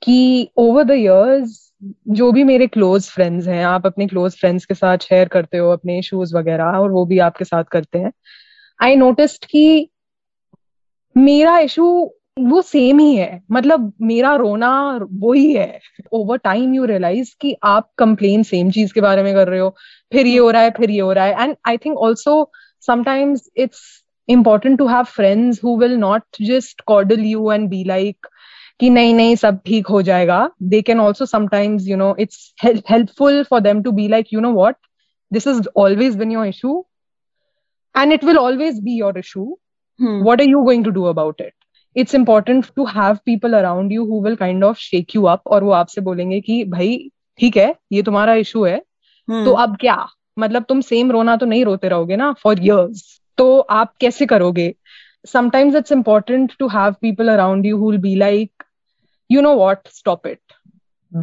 कि 0.03 0.49
ओवर 0.57 0.83
द 0.83 0.91
इयर्स 0.91 1.73
जो 2.09 2.31
भी 2.31 2.43
मेरे 2.43 2.67
क्लोज 2.67 3.09
फ्रेंड्स 3.09 3.47
हैं, 3.47 3.65
आप 3.65 3.85
अपने 3.85 4.07
क्लोज 4.07 4.35
फ्रेंड्स 4.35 4.65
के 4.65 4.73
साथ 4.73 4.97
शेयर 4.97 5.27
करते 5.27 5.57
हो, 5.57 5.69
अपने 5.69 5.99
इश्यूज़ 5.99 6.35
वगैरह, 6.37 6.63
और 6.63 6.91
वो 6.91 7.05
भी 7.05 7.19
आपके 7.19 7.45
साथ 7.45 7.63
करते 7.63 7.99
हैं। 7.99 8.11
आई 8.83 8.95
नोटिस 8.95 9.37
कि 9.37 9.89
मेरा 11.17 11.59
इशू 11.59 12.13
वो 12.39 12.61
सेम 12.61 12.99
ही 12.99 13.15
है। 13.15 13.43
मतलब 13.51 13.93
मेरा 14.01 14.35
रोना 14.35 14.99
वो 15.11 15.33
ही। 15.33 15.53
है 15.53 15.79
ओवर 16.11 16.37
टाइम 16.37 16.73
यू 16.73 16.85
रियलाइज़ 16.85 17.35
कि 17.41 17.55
आप 17.63 17.91
कंप्लेन 17.97 18.43
सेम 18.43 18.71
चीज़ 18.71 18.93
के 18.93 19.01
बारे 19.01 19.23
में 19.23 19.33
कर 19.33 19.47
रहे 19.47 19.59
हो। 19.59 19.75
फिर 20.11 20.27
ये 20.27 20.37
हो 20.37 20.51
रहा 20.51 20.61
है, 20.61 20.71
फिर 20.71 20.91
ये 20.91 20.99
हो 20.99 21.13
रहा 21.13 21.25
है। 21.25 21.43
And 21.43 21.55
I 21.67 21.77
think 21.77 21.97
also 21.97 22.51
sometimes 22.81 23.49
it's 23.57 24.02
important 24.29 24.77
to 24.79 24.85
have 24.87 25.07
friends 25.09 25.59
who 25.59 25.71
will 25.79 25.97
not 25.97 26.23
just 26.41 26.83
coddle 26.91 27.23
you 27.29 27.49
and 27.55 27.69
be 27.71 27.83
like 27.85 28.27
कि 28.79 28.89
नहीं 28.89 29.13
नहीं 29.13 29.35
सब 29.35 29.59
ठीक 29.65 29.87
हो 29.87 30.01
जाएगा. 30.01 30.49
They 30.63 30.81
can 30.81 30.99
also 30.99 31.25
sometimes 31.25 31.87
you 31.87 31.97
know 31.97 32.15
it's 32.19 32.53
helpful 32.63 33.43
for 33.43 33.59
them 33.59 33.81
to 33.83 33.91
be 33.91 34.07
like 34.07 34.33
you 34.33 34.39
know 34.39 34.51
what 34.51 34.75
this 35.33 35.47
is 35.47 35.67
always 35.77 36.15
been 36.17 36.31
your 36.31 36.47
issue 36.47 36.85
and 37.97 38.13
it 38.13 38.23
will 38.23 38.37
always 38.37 38.79
be 38.83 38.97
your 38.97 39.19
issue 39.19 39.57
what 40.01 40.41
are 40.41 40.47
you 40.47 40.61
going 40.61 40.85
to 40.85 40.91
do 40.91 41.03
about 41.03 41.41
it 41.41 41.53
it's 41.95 42.15
important 42.15 42.65
to 42.75 42.85
have 42.85 43.17
people 43.25 43.53
around 43.53 43.91
you 43.91 44.05
who 44.05 44.23
will 44.23 44.35
kind 44.35 44.63
of 44.63 44.77
shake 44.79 45.15
you 45.15 45.23
up 45.23 45.41
और 45.47 45.63
वो 45.63 45.71
आपसे 45.71 46.01
बोलेंगे 46.01 46.41
कि 46.41 46.63
भाई 46.63 47.11
ठीक 47.39 47.57
है 47.57 47.75
ये 47.91 48.03
तुम्हारा 48.03 48.33
इशू 48.33 48.63
है। 48.63 48.81
Hmm. 49.29 49.45
तो 49.45 49.53
अब 49.53 49.77
क्या? 49.77 50.07
मतलब 50.39 50.63
तुम 50.63 50.81
सेम 50.81 51.11
रोना 51.11 51.35
तो 51.35 51.45
नहीं 51.45 51.65
रोते 51.65 51.89
रहोगे 51.89 52.15
ना? 52.15 52.33
फॉर 52.33 52.59
इयर्स 52.59 53.21
तो 53.43 53.59
आप 53.59 53.93
कैसे 54.01 54.25
करोगे? 54.25 54.75
Sometimes 55.25 55.75
it's 55.75 55.91
important 55.91 56.53
to 56.59 56.67
have 56.67 56.91
people 56.91 57.27
around 57.27 57.65
you 57.65 57.77
who'll 57.77 57.97
be 57.97 58.15
like 58.15 58.51
you 59.31 59.41
know 59.45 59.59
what? 59.59 59.91
Stop 59.91 60.31
it. 60.31 60.41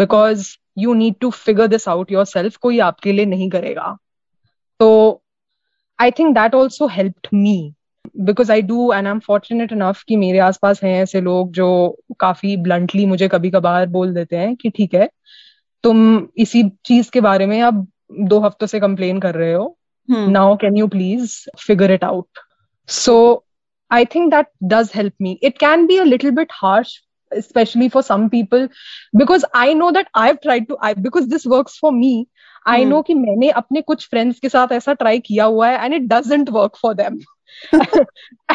Because 0.00 0.46
you 0.85 0.96
need 0.96 1.14
to 1.24 1.30
figure 1.35 1.68
this 1.68 1.88
out 1.88 2.12
yourself. 2.12 2.56
कोई 2.56 2.78
आपके 2.78 3.12
लिए 3.12 3.24
नहीं 3.24 3.50
करेगा। 3.50 3.98
तो 4.80 5.22
I 6.00 6.11
think 6.11 6.35
that 6.35 6.54
also 6.54 6.87
helped 6.87 7.26
me 7.35 7.74
because 8.18 8.52
I 8.52 8.62
do 8.62 8.92
and 8.92 9.06
I 9.06 9.11
am 9.11 9.18
fortunate 9.18 9.72
enough 9.72 10.02
कि 10.09 10.16
मेरे 10.16 10.38
आसपास 10.38 10.85
हैं 10.85 11.02
ऐसे 11.02 11.20
लोग 11.20 11.52
जो 11.52 11.98
काफ़ी 12.20 12.56
ब्लंटली 12.56 13.06
मुझे 13.06 13.28
कभी 13.28 13.50
कभार 13.50 13.87
बोल 13.87 14.14
देते 14.14 14.37
हैं 14.37 14.56
कि, 14.56 14.70
ठीक 14.70 14.94
है, 14.94 15.11
तुम 15.83 16.28
इसी 16.37 16.70
चीज़ 16.85 17.11
के 17.11 17.20
बारे 17.20 17.46
में 17.46 17.62
अब 17.62 17.88
दो 18.20 18.40
हफ्तों 18.40 18.66
से 18.66 18.80
कंप्लेन 18.80 19.20
कर 19.20 19.35
रहे 19.35 19.52
हो। 19.52 19.76
Now 20.11 20.57
can 20.57 20.77
you 20.77 20.87
please 20.88 21.37
figure 21.66 21.90
it 21.90 22.05
out 22.05 22.38
so 22.88 23.44
I 23.90 24.05
think 24.05 24.31
that 24.31 24.46
does 24.64 24.90
help 24.94 25.12
me 25.23 25.38
it 25.42 25.59
can 25.59 25.87
be 25.87 25.96
a 25.96 26.05
little 26.05 26.31
bit 26.31 26.53
harsh 26.53 26.99
especially 27.33 27.87
for 27.88 28.01
some 28.03 28.23
people 28.31 28.62
because 29.18 29.44
i 29.55 29.73
know 29.73 29.90
that 29.92 30.09
i've 30.14 30.38
tried 30.40 30.64
to 30.68 30.79
i 30.87 30.88
because 30.94 31.29
this 31.29 31.44
works 31.46 31.77
for 31.79 31.92
me. 31.92 32.27
I 32.68 32.85
know 32.85 33.01
कि 33.03 33.14
मैंने 33.14 33.49
अपने 33.51 33.81
कुछ 33.81 34.07
friends 34.09 34.38
के 34.40 34.49
साथ 34.49 34.73
ऐसा 34.73 34.92
try 34.92 35.20
किया 35.20 35.44
हुआ 35.44 35.68
है 35.68 35.85
and 35.85 35.94
it 35.94 36.03
doesn't 36.03 36.51
work 36.51 36.77
for 36.77 36.94
them 36.94 37.18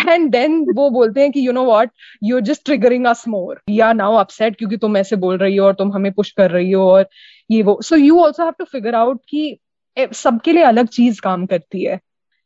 and 0.10 0.30
then 0.32 0.60
वो 0.76 0.90
बोलते 0.90 1.22
हैं 1.22 1.32
कि 1.32 1.48
you 1.48 1.52
know 1.52 1.66
what 1.66 1.92
you 2.24 2.36
are 2.36 2.42
just 2.42 2.66
triggering 2.66 3.06
us 3.08 3.28
more 3.28 3.62
we 3.70 3.80
are 3.80 3.94
now 3.94 4.16
upset 4.16 4.56
क्योंकि 4.56 4.78
तुम 4.78 4.98
ऐसे 4.98 5.16
बोल 5.16 5.38
रही 5.38 5.56
हो 5.56 5.66
और 5.66 5.74
तुम 5.74 5.94
हमें 5.94 6.12
पुश 6.12 6.32
कर 6.32 6.52
रही 6.52 6.72
हो 6.72 6.90
और 6.92 7.08
ये 7.52 7.64
वो. 7.64 7.80
So 7.82 7.96
you 7.96 8.20
also 8.20 8.44
have 8.44 8.54
to 8.60 8.66
figure 8.66 8.96
out 8.96 9.22
कि 9.30 9.60
सबके 9.98 10.52
लिए 10.52 10.64
अलग 10.64 10.88
चीज़ 10.88 11.22
काम 11.22 11.46
करती 11.46 11.84
है। 11.86 12.00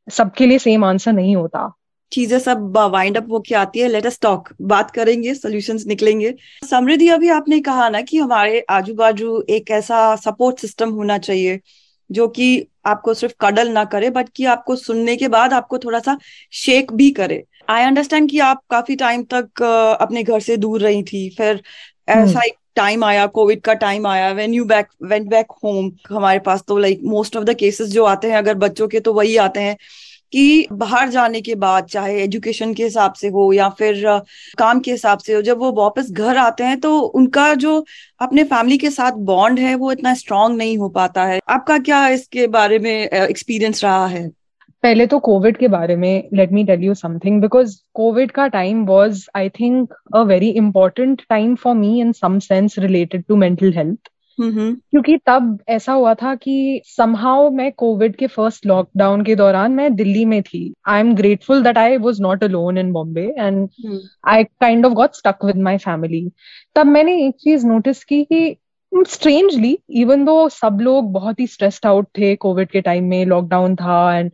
सबके 0.08 0.46
लिए 0.46 0.60
सेम 0.60 0.84
आंसर 0.86 1.14
नहीं 1.14 1.36
होता। 1.36 1.72
चीज़ें 2.12 2.38
सब 2.40 2.78
वाइंड 2.92 3.18
अप 3.18 3.28
होके 3.32 3.56
आती 3.56 3.80
है। 3.80 3.88
लेट 3.88 4.06
अस 4.06 4.20
टॉक 4.22 4.50
बात 4.62 4.92
करेंगे 4.92 5.34
सॉल्यूशंस 5.34 5.86
निकलेंगे। 5.88 6.34
समृद्धि 6.70 7.08
अभी 7.10 7.30
आपने 7.30 7.60
कहा 7.60 7.90
ना 7.90 8.02
कि 8.02 8.18
हमारे 8.18 8.66
आजू 8.70 8.94
बाजू 8.94 9.42
एक 9.50 9.72
ऐसा 9.72 10.16
सपोर्ट 10.16 10.60
सिस्टम 10.60 10.90
होना 10.90 11.18
चाहिए 11.18 11.60
जो 12.10 12.28
कि 12.28 12.68
आपको 12.86 13.14
सिर्फ़ 13.14 13.34
कडल 13.40 13.68
ना 13.70 13.84
करे 13.86 14.10
बट 14.10 14.30
कि 14.36 14.46
आपको 14.46 14.76
सुनने 14.76 15.16
के 15.16 15.28
बाद 15.28 15.54
आपको 15.54 15.78
थोड़ा 15.80 16.00
सा 16.00 16.18
शेक 16.52 16.94
भी 16.94 17.10
करे। 17.12 17.44
आई 17.70 17.84
अंडरस्टैंड 17.84 18.30
कि 18.30 18.40
आप 18.40 18.62
काफ़ी 18.70 18.96
टाइम 18.96 19.24
तक 19.34 19.62
अपने 20.02 20.24
घर 20.24 20.40
से 20.40 20.58
दूर 20.58 20.82
रही 20.82 21.04
थी। 21.04 21.30
फिर 21.30 21.62
ऐसा 22.10 22.22
हम्म। 22.22 22.42
एक 22.42 22.54
टाइम 22.80 23.04
आया 23.04 23.26
कोविड 23.30 23.62
का 23.62 23.74
टाइम 23.78 24.08
आया 24.08 24.32
when 24.34 24.54
you 24.54 24.66
back 24.66 24.88
went 25.06 25.30
back 25.30 25.52
home 25.64 25.92
हमारे 26.10 26.40
पास 26.42 26.64
तो 26.68 26.78
like 26.78 27.02
most 27.06 27.38
of 27.38 27.44
the 27.46 27.56
cases 27.60 27.90
जो 27.90 28.06
आते 28.08 28.28
हैं, 28.28 28.38
अगर 28.38 28.54
बच्चों 28.58 28.88
के 28.88 29.00
तो 29.00 29.14
वही 29.14 29.36
आते 29.40 29.60
हैं 29.62 29.78
कि 30.34 30.68
बाहर 30.74 31.10
जाने 31.10 31.40
के 31.42 31.54
बाद, 31.56 31.86
चाहे 31.86 32.22
एजुकेशन 32.24 32.74
के 32.74 32.84
हिसाब 32.84 33.14
से 33.14 33.28
हो 33.30 33.52
या 33.54 33.70
फिर 33.70 34.04
काम 34.58 34.80
के 34.80 34.92
हिसाब 34.92 35.20
से 35.20 35.34
हो, 35.34 35.42
जब 35.42 35.60
वो 35.60 35.72
वापस 35.74 36.12
घर 36.12 36.38
आते 36.38 36.64
हैं 36.64 36.80
तो 36.80 37.00
उनका 37.00 37.54
जो 37.56 37.84
अपने 38.22 38.44
फैमिली 38.46 38.78
के 38.78 38.90
साथ 38.92 39.12
बॉन्ड 39.26 39.60
है, 39.60 39.74
वो 39.76 39.92
इतना 39.92 40.14
स्ट्रांग 40.16 40.58
नहीं 40.58 40.78
हो 40.78 40.90
पाता 40.92 41.26
है। 41.26 41.40
आपका 41.50 41.78
क्या 41.80 42.08
इसके 42.10 42.48
बारे 42.50 42.80
में 42.80 42.92
एक्सपीरियंस 43.04 43.84
रहा 43.84 44.06
है? 44.08 44.30
पहले 44.84 45.06
तो 45.08 45.20
कोविड 45.20 45.58
के 45.58 45.68
बारे 45.68 45.96
में 45.96 46.30
let 46.34 46.52
me 46.52 46.64
tell 46.64 46.84
you 46.84 46.94
something 46.94 47.42
because 47.42 47.76
Covid 47.94 48.32
का 48.32 48.48
time 48.48 48.86
was 48.86 49.26
I 49.36 49.50
think 49.50 49.94
a 50.16 50.22
very 50.22 50.50
important 50.50 51.22
time 51.30 51.56
for 51.56 51.76
me 51.76 52.00
in 52.02 52.12
some 52.12 52.40
sense 52.40 52.80
related 52.80 53.24
to 53.28 53.36
mental 53.36 53.74
health 53.74 54.10
क्योंकि 54.92 55.18
तब 55.26 55.58
ऐसा 55.70 55.94
हुआ 55.94 56.14
था 56.14 56.34
कि 56.36 56.82
समहाउ 56.86 57.50
मैं 57.50 57.72
कोविड 57.72 58.16
के 58.16 58.28
फ़र्स्ट 58.28 58.66
लॉकडाउन 58.66 59.24
के 59.24 59.36
दौरान 59.36 59.72
मैं 59.72 59.96
दिल्ली 59.96 60.24
में 60.26 60.42
थी। 60.44 60.74
I 60.88 61.00
am 61.00 61.14
grateful 61.16 61.64
that 61.64 61.78
I 61.78 61.98
was 61.98 62.22
not 62.22 62.44
alone 62.44 62.78
in 62.78 62.92
Bombay 62.92 63.26
and 63.40 63.70
I 64.28 64.44
kind 64.44 64.86
of 64.86 64.94
got 64.94 65.16
stuck 65.16 65.46
with 65.46 65.58
my 65.58 65.78
family 65.78 66.30
तब 66.76 66.86
मैंने 66.86 67.18
एक 67.28 67.36
चीज़ 67.36 67.68
नोटिस 67.68 68.04
की 68.04 68.24
कि 68.24 68.56
स्ट्रेंजली 68.92 69.78
इवन 69.94 70.26
दो 70.26 70.50
सब 70.50 70.78
लोग 70.82 71.12
बहुत 71.14 71.40
ही 71.40 71.48
स्ट्रेस्ड 71.48 71.86
आउट 71.86 72.08
थे 72.18 72.36
कोविड 72.36 72.70
के 72.70 72.82
टाइम 72.82 73.04
में 73.04 73.26
लॉकडाउन 73.26 73.76
था 73.76 74.18
एंड 74.18 74.32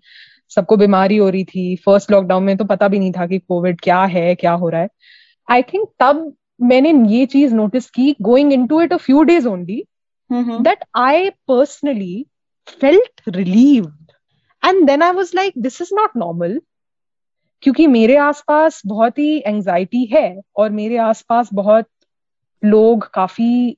सबको 0.55 0.77
बीमारी 0.77 1.17
हो 1.17 1.29
रही 1.29 1.43
थी 1.43 1.75
फ़र्स्ट 1.75 2.11
लॉकडाउन 2.11 2.43
में 2.43 2.57
तो 2.57 2.65
पता 2.65 2.87
भी 2.87 2.99
नहीं 2.99 3.11
था 3.11 3.27
कि 3.27 3.39
कोविड 3.39 3.81
क्या 3.81 4.03
है 4.05 4.35
क्या 4.35 4.51
हो 4.51 4.69
रहा 4.69 4.81
है 4.81 4.89
आई 5.51 5.61
थिंक 5.61 5.87
तब 5.99 6.33
मैंने 6.61 6.91
ये 7.15 7.25
चीज़ 7.25 7.55
नोटिस 7.55 7.89
की 7.89 8.15
going 8.21 8.53
into 8.67 8.81
it 8.81 8.93
a 8.93 8.97
few 8.97 9.23
days 9.23 9.47
only 9.47 9.83
mm-hmm. 10.31 10.63
that 10.63 10.87
I 10.93 11.33
personally 11.47 12.27
felt 12.65 13.21
relieved. 13.25 14.13
And 14.63 14.89
then 14.89 15.01
I 15.01 15.11
was 15.11 15.33
like, 15.33 15.53
this 15.55 15.81
is 15.81 15.91
क्योंकि 17.61 17.87
मेरे 17.87 18.15
आसपास 18.15 18.81
बहुत 18.85 19.17
ही 19.17 19.43
एंजाइटी 19.47 20.05
है 20.05 20.41
और 20.55 20.69
मेरे 20.69 20.97
आसपास 20.97 21.49
बहुत 21.53 21.87
लोग 22.63 23.09
काफ़ी 23.13 23.77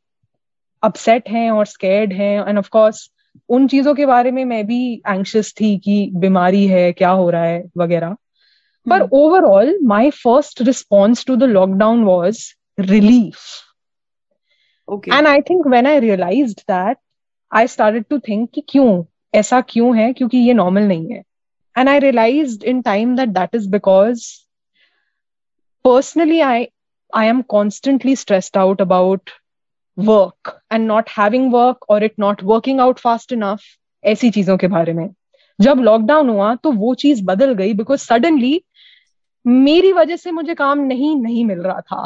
अपसेट 0.84 1.30
हैं 1.30 1.52
और 1.52 1.66
स्केर्ड 1.66 2.14
हैं 2.14 2.50
एंड 2.50 2.58
ऑफ़ 2.58 2.70
कोर्स 2.70 3.12
उन 3.50 3.68
चीज़ों 3.68 3.94
के 3.96 4.06
बारे 4.06 4.32
में 4.32 4.44
मैं 4.46 4.66
भी 4.68 4.80
एंशियस 5.08 5.54
थी 5.62 5.78
कि 5.78 6.10
बीमारी 6.16 6.66
है 6.68 6.92
क्या 6.94 7.10
हो 7.10 7.30
रहा 7.30 7.44
है 7.44 7.64
वगैरह। 7.78 8.16
पर 8.88 9.02
overall 9.14 9.78
my 9.84 10.10
first 10.10 10.62
response 10.62 11.26
to 11.26 11.36
the 11.36 11.44
lockdown 11.44 12.04
was 12.04 12.40
relief 12.80 13.38
and 15.14 15.28
I 15.28 15.42
think 15.42 15.68
when 15.68 15.88
I 15.88 16.00
realised 16.00 16.60
that 16.72 16.98
I 17.52 17.68
started 17.68 18.06
to 18.10 18.20
think 18.20 18.50
कि 18.54 18.62
क्यों? 18.70 19.04
ऐसा 19.36 19.62
क्यों 19.62 19.98
है? 19.98 20.12
क्योंकि 20.14 20.38
ये 20.38 20.54
नॉर्मल 20.54 20.84
नहीं 20.84 21.14
है। 21.14 21.22
And 21.76 21.90
I 21.90 22.00
realised 22.00 22.64
in 22.64 22.82
time 22.82 23.16
that 23.16 23.30
that 23.30 23.56
is 23.56 23.70
because 23.70 24.24
personally 25.86 26.40
I 26.40 26.68
I 27.16 27.28
am 27.28 27.42
constantly 27.42 28.16
stressed 28.16 28.58
out 28.58 28.82
about 28.82 29.30
work 29.98 30.60
and 30.72 30.88
not 30.88 31.10
having 31.10 31.54
work 31.54 31.90
और 31.90 32.04
it 32.04 32.14
not 32.20 32.44
working 32.44 32.80
out 32.82 33.00
fast 33.00 33.32
enough 33.34 33.62
ऐसी 34.04 34.30
चीज़ों 34.32 34.58
के 34.58 34.68
बारे 34.68 34.94
में। 34.94 35.10
जब 35.60 35.80
लॉकडाउन 35.80 36.30
हुआ 36.30 36.54
तो 36.56 36.72
वो 36.72 36.94
चीज़ 36.96 37.24
बदल 37.26 37.54
गई 37.54 37.74
बिकॉज़ 37.74 38.00
सडनली 38.00 38.62
मेरी 39.46 39.92
वजह 39.94 40.16
से 40.16 40.32
मुझे 40.32 40.56
काम 40.56 40.80
नहीं 40.80 41.16
नहीं 41.16 41.46
मिल 41.46 41.60
रहा 41.60 41.82
था। 41.82 42.06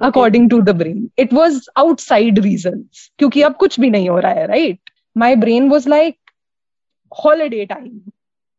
According 0.00 0.48
to 0.50 0.60
the 0.60 0.70
brain 0.76 1.08
it 1.18 1.32
was 1.32 1.60
outside 1.76 2.38
reason 2.38 2.84
क्योंकि 3.18 3.42
अब 3.42 3.54
कुछ 3.56 3.78
भी 3.80 3.90
नहीं 3.90 4.08
हो 4.08 4.18
रहा 4.18 4.32
है 4.32 4.46
right 4.46 4.90
my 5.16 5.36
brain 5.36 5.68
was 5.68 5.88
like 5.88 6.16
holiday 7.12 7.64
time 7.66 8.00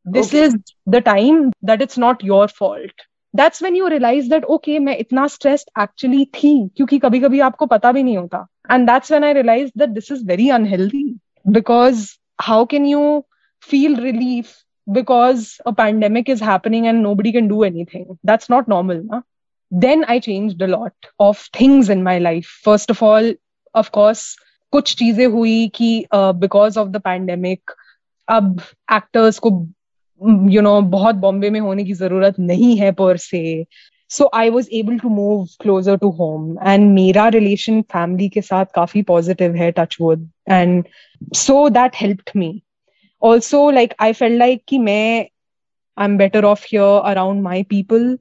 this 0.05 0.33
is 0.33 0.55
the 0.89 0.95
time 1.05 1.49
that 1.65 1.81
it's 1.81 1.99
not 1.99 2.23
your 2.25 2.47
fault 2.47 3.01
that's 3.33 3.63
when 3.63 3.75
you 3.75 3.87
realise 3.87 4.29
that 4.29 4.45
okay 4.45 4.77
मैं 4.79 4.97
इतना 4.97 5.25
स्ट्रेस्ड 5.27 5.69
एक्चुअली 5.81 6.23
थी, 6.25 6.69
क्योंकि 6.77 6.99
कभी 6.99 7.19
कभी 7.19 7.39
आपको 7.39 7.65
पता 7.65 7.91
भी 7.91 8.03
नहीं 8.03 8.17
होता। 8.17 8.45
And 8.71 8.87
that's 8.89 9.11
when 9.11 9.23
I 9.23 9.33
realise 9.33 9.71
that 9.77 9.89
this 9.89 10.11
is 10.11 10.25
very 10.27 10.49
unhealthy 10.49 11.03
because 11.47 12.07
how 12.41 12.65
can 12.65 12.85
you 12.85 13.23
feel 13.69 13.95
relief 14.01 14.55
because 14.87 15.47
a 15.67 15.71
pandemic 15.71 16.29
is 16.29 16.43
happening 16.43 16.85
and 16.85 17.01
nobody 17.15 17.31
can 17.31 17.47
do 17.47 17.63
anything 17.85 18.15
that's 18.25 18.51
not 18.51 18.69
normal 18.69 19.01
ना 19.11 19.21
then 19.71 20.03
I 20.03 20.19
change 20.19 20.55
the 20.57 20.63
lot 20.69 21.07
of 21.19 21.47
things 21.59 21.89
in 21.89 22.03
my 22.03 22.19
life 22.19 22.47
first 22.65 22.91
of 22.91 23.03
all 23.05 23.35
of course 23.75 24.35
कुछ 24.73 24.95
चीज़ें 24.95 25.25
हुई 25.27 25.67
कि 25.75 26.05
because 26.13 26.79
of 26.79 26.87
the 26.89 27.01
pandemic 27.01 27.71
अब 28.27 28.59
actors 28.93 29.39
को 29.39 29.49
you 30.51 30.61
know 30.61 30.81
बहुत 30.81 31.15
बॉम्बे 31.15 31.49
में 31.49 31.59
होने 31.59 31.83
की 31.83 31.93
ज़रूरत 31.93 32.35
नहीं 32.39 32.77
है 32.77 32.91
पर 32.91 33.17
से 33.17 33.65
so 34.09 34.29
I 34.33 34.49
was 34.49 34.69
able 34.73 34.97
to 34.99 35.09
move 35.09 35.47
closer 35.61 35.97
to 35.97 36.09
home 36.09 36.57
and 36.67 36.91
मेरा 36.93 37.27
रिलेशन 37.27 37.81
फैमिली 37.81 38.29
के 38.29 38.41
साथ 38.41 38.65
काफ़ी 38.75 39.01
पॉजिटिव 39.01 39.55
है 39.55 39.71
touch 39.71 39.97
wood 40.01 40.29
and 40.49 40.83
so 41.35 41.69
that 41.69 41.91
helped 41.95 42.29
me 42.35 42.61
also 43.21 43.69
like 43.71 43.93
I 43.99 44.13
felt 44.13 44.37
like 44.37 44.63
कि 44.67 44.77
मैं 44.77 45.19
I 45.97 46.05
am 46.05 46.17
better 46.17 46.45
off 46.45 46.65
here 46.65 47.01
around 47.01 47.41
my 47.41 47.63
people 47.63 48.17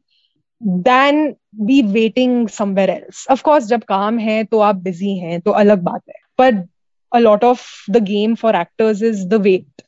then 0.63 1.35
be 1.61 1.83
waiting 1.83 2.49
somewhere 2.49 2.91
else 2.91 3.27
of course 3.31 3.65
जब 3.65 3.83
काम 3.83 4.19
है 4.19 4.45
तो 4.45 4.59
आप 4.61 4.77
बिज़ी 4.77 5.19
हैं 5.19 5.41
तो 5.41 5.51
अलग 5.51 5.83
बात 5.83 6.03
है. 6.09 6.21
पर 6.39 6.67
a 7.13 7.21
lot 7.21 7.43
of 7.43 7.61
the 7.89 8.01
game 8.01 8.37
for 8.37 8.51
actors 8.57 9.03
is 9.03 9.29
the 9.29 9.39
wait. 9.39 9.88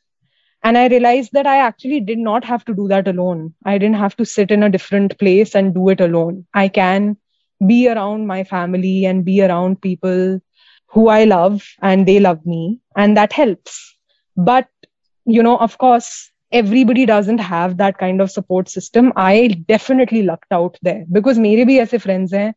and 0.62 0.78
i 0.78 0.86
realized 0.86 1.32
that 1.32 1.46
i 1.46 1.58
actually 1.58 2.00
did 2.00 2.18
not 2.18 2.44
have 2.44 2.64
to 2.64 2.74
do 2.74 2.88
that 2.88 3.08
alone 3.08 3.54
i 3.64 3.78
didn't 3.78 4.02
have 4.02 4.16
to 4.16 4.24
sit 4.24 4.50
in 4.50 4.62
a 4.62 4.70
different 4.70 5.18
place 5.18 5.54
and 5.54 5.74
do 5.74 5.88
it 5.88 6.00
alone 6.00 6.44
i 6.54 6.68
can 6.68 7.16
be 7.66 7.88
around 7.88 8.26
my 8.26 8.44
family 8.44 9.06
and 9.06 9.24
be 9.24 9.42
around 9.42 9.80
people 9.80 10.40
who 10.86 11.08
i 11.08 11.24
love 11.24 11.62
and 11.82 12.06
they 12.06 12.20
love 12.20 12.44
me 12.46 12.80
and 12.96 13.16
that 13.16 13.32
helps 13.32 13.96
but 14.36 14.68
you 15.24 15.42
know 15.42 15.56
of 15.56 15.78
course 15.78 16.30
everybody 16.52 17.06
doesn't 17.06 17.38
have 17.38 17.76
that 17.76 17.98
kind 17.98 18.20
of 18.20 18.30
support 18.30 18.68
system 18.68 19.12
i 19.16 19.48
definitely 19.68 20.22
lucked 20.22 20.52
out 20.52 20.78
there 20.82 21.04
because 21.12 21.38
मेरे 21.38 21.64
भी 21.64 21.78
ऐसे 21.78 21.98
friends 21.98 22.34
हैं 22.34 22.54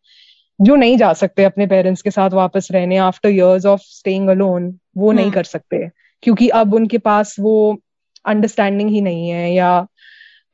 जो 0.62 0.76
नहीं 0.76 0.98
जा 0.98 1.14
सकते 1.14 1.44
अपने 1.44 1.68
parents 1.68 2.02
के 2.02 2.12
साथ 2.12 2.30
वापस 2.30 2.68
रहने 2.72 2.98
after 2.98 3.30
years 3.30 3.66
of 3.66 3.80
staying 3.80 4.30
alone 4.30 4.80
वो 4.98 5.12
नहीं 5.12 5.32
कर 5.32 5.44
सकते 5.44 5.90
क्योंकि 6.22 6.50
अब 6.50 6.74
उनके 6.74 6.98
पास 6.98 7.36
वो 7.40 7.82
अंडरस्टैंडिंग 8.27 8.91
ही 8.91 9.01
नहीं 9.01 9.29
है, 9.29 9.53
या 9.55 9.81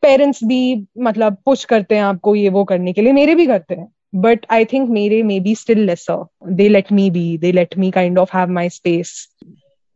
पेरेंट्स 0.03 0.45
भी 0.45 0.87
मतलब 1.01 1.37
पुश 1.45 1.65
करते 1.65 1.95
हैं 1.95 2.03
आपको 2.03 2.35
ये 2.35 2.49
वो 2.51 2.65
करने 2.65 2.93
के 2.93 3.03
लिए, 3.03 3.13
मेरे 3.13 3.35
भी 3.35 3.47
करते 3.47 3.75
हैं 3.75 3.89
बट 4.17 4.47
आई 4.51 4.65
थिंक 4.65 4.89
मेरे 4.91 5.23
maybe 5.41 5.55
still 5.55 5.85
lesser 5.87 6.25
they 6.53 6.69
let 6.69 6.93
me 6.93 7.11
be 7.11 7.37
they 7.39 7.53
let 7.53 7.77
me 7.79 7.91
kind 7.91 8.19
of 8.19 8.37
have 8.37 8.51
my 8.51 8.69
space 8.71 9.13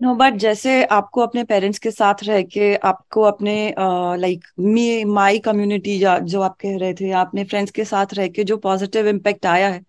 no 0.00 0.14
but 0.14 0.34
जैसे 0.37 0.82
आपको 0.84 1.20
अपने 1.20 1.42
पेरेंट्स 1.44 1.78
के 1.78 1.90
साथ 1.90 2.22
रह 2.24 2.40
के, 2.42 2.74
आपको 2.76 3.22
अपने 3.22 3.74
लाइक 4.20 4.44
मी 4.60 5.04
माई 5.04 5.38
कम्युनिटी 5.38 5.98
जो 5.98 6.40
आप 6.40 6.56
कह 6.60 6.76
रहे 6.78 6.94
थे 6.94 7.10
अपने 7.20 7.44
फ्रेंड्स 7.44 7.70
के 7.70 7.84
साथ 7.84 8.14
रह 8.14 8.28
के 8.28 8.44
जो 8.44 8.56
पॉजिटिव 8.56 9.08
इम्पेक्ट 9.08 9.46
आया 9.46 9.68
है 9.68 9.80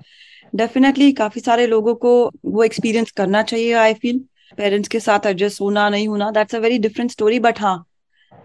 डेफिनेटली 0.55 1.11
काफ़ी 1.13 1.41
सारे 1.41 1.67
लोगों 1.67 1.95
को 1.95 2.13
वो 2.45 2.63
एक्सपीरियंस 2.63 3.11
करना 3.11 3.41
चाहिए 3.43 3.73
आई 3.73 3.93
फील 3.93 4.23
पेरेंट्स 4.57 4.89
के 4.89 4.99
साथ 4.99 5.25
एडजस्ट 5.25 5.61
होना 5.61 5.89
नहीं 5.89 6.07
होना 6.07 6.31
that's 6.31 6.55
a 6.55 6.59
very 6.59 6.77
different 6.79 7.11
story 7.11 7.39
but 7.39 7.59
हाँ 7.59 7.77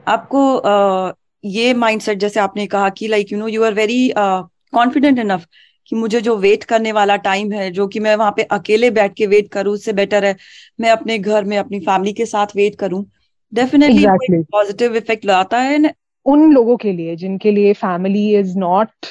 आपको 0.07 0.43
uh, 0.57 1.15
ये 1.45 1.75
माइंडसेट 1.75 2.19
जैसे 2.19 2.41
आपने 2.41 2.67
कहा 2.67 2.89
कि 2.91 3.09
like 3.09 3.33
you 3.33 3.39
know 3.39 3.49
you 3.49 3.65
are 3.65 3.75
very 3.75 4.13
confident 4.17 5.19
enough 5.19 5.47
कि 5.89 5.97
मुझे 5.97 6.21
जो 6.21 6.37
वेट 6.37 6.65
करने 6.65 6.93
वाला 6.93 7.17
टाइम 7.17 7.53
है 7.53 7.71
जो 7.71 7.87
कि 7.89 8.01
मैं 8.01 8.15
वहाँ 8.17 8.33
पे 8.37 8.43
अकेले 8.53 8.91
बैठ 8.91 9.15
के 9.15 9.27
वेट 9.27 9.49
करूँ 9.49 9.73
उससे 9.75 9.93
बेटर 9.93 10.25
है 10.25 10.37
मैं 10.81 10.91
अपने 10.91 11.19
घर 11.19 11.45
में 11.45 11.57
अपनी 11.59 11.81
फैमिली 11.81 12.13
के 12.13 12.27
साथ 12.27 12.57
वेट 12.57 12.75
करूँ 12.75 13.05
डेफिनेटली 13.53 14.43
पॉजिटिव 14.53 14.97
इफ़ेक्ट 14.97 15.25
लाता 15.25 15.59
है 15.59 15.95
उन 16.27 16.53
लोगों 16.53 16.77
के 16.77 16.93
लिए 16.93 17.17
जिनके 17.17 17.51
लिए 17.51 17.73
family 17.73 18.29
is 18.39 18.57
not 18.59 19.07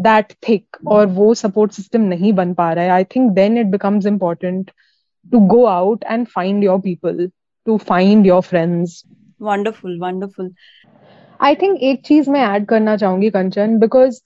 that 0.00 0.32
thick 0.48 0.76
और 0.88 1.06
वो 1.06 1.32
सपोर्ट 1.34 1.72
सिस्टम 1.72 2.00
नहीं 2.00 2.32
बन 2.32 2.54
पा 2.54 2.72
रहा 2.72 2.84
है 2.84 2.90
I 2.90 3.04
think 3.04 3.30
then 3.32 3.58
it 3.58 3.66
becomes 3.66 4.06
important 4.06 4.70
to 5.32 5.38
go 5.38 5.64
out 5.64 6.04
and 6.04 6.26
find 6.26 6.64
your 6.64 6.80
people 6.80 7.30
to 7.66 7.76
find 7.76 8.26
your 8.26 8.40
friends 8.40 9.04
wonderful 9.42 10.00
wonderful 10.00 10.54
I 11.40 11.54
think 11.54 11.80
एक 11.80 12.06
चीज़ 12.06 12.30
मैं 12.30 12.40
ऐड 12.40 12.66
करना 12.66 12.96
चाहूँगी 12.96 13.30
कंचन 13.30 13.78
बिकॉज़ 13.78 14.20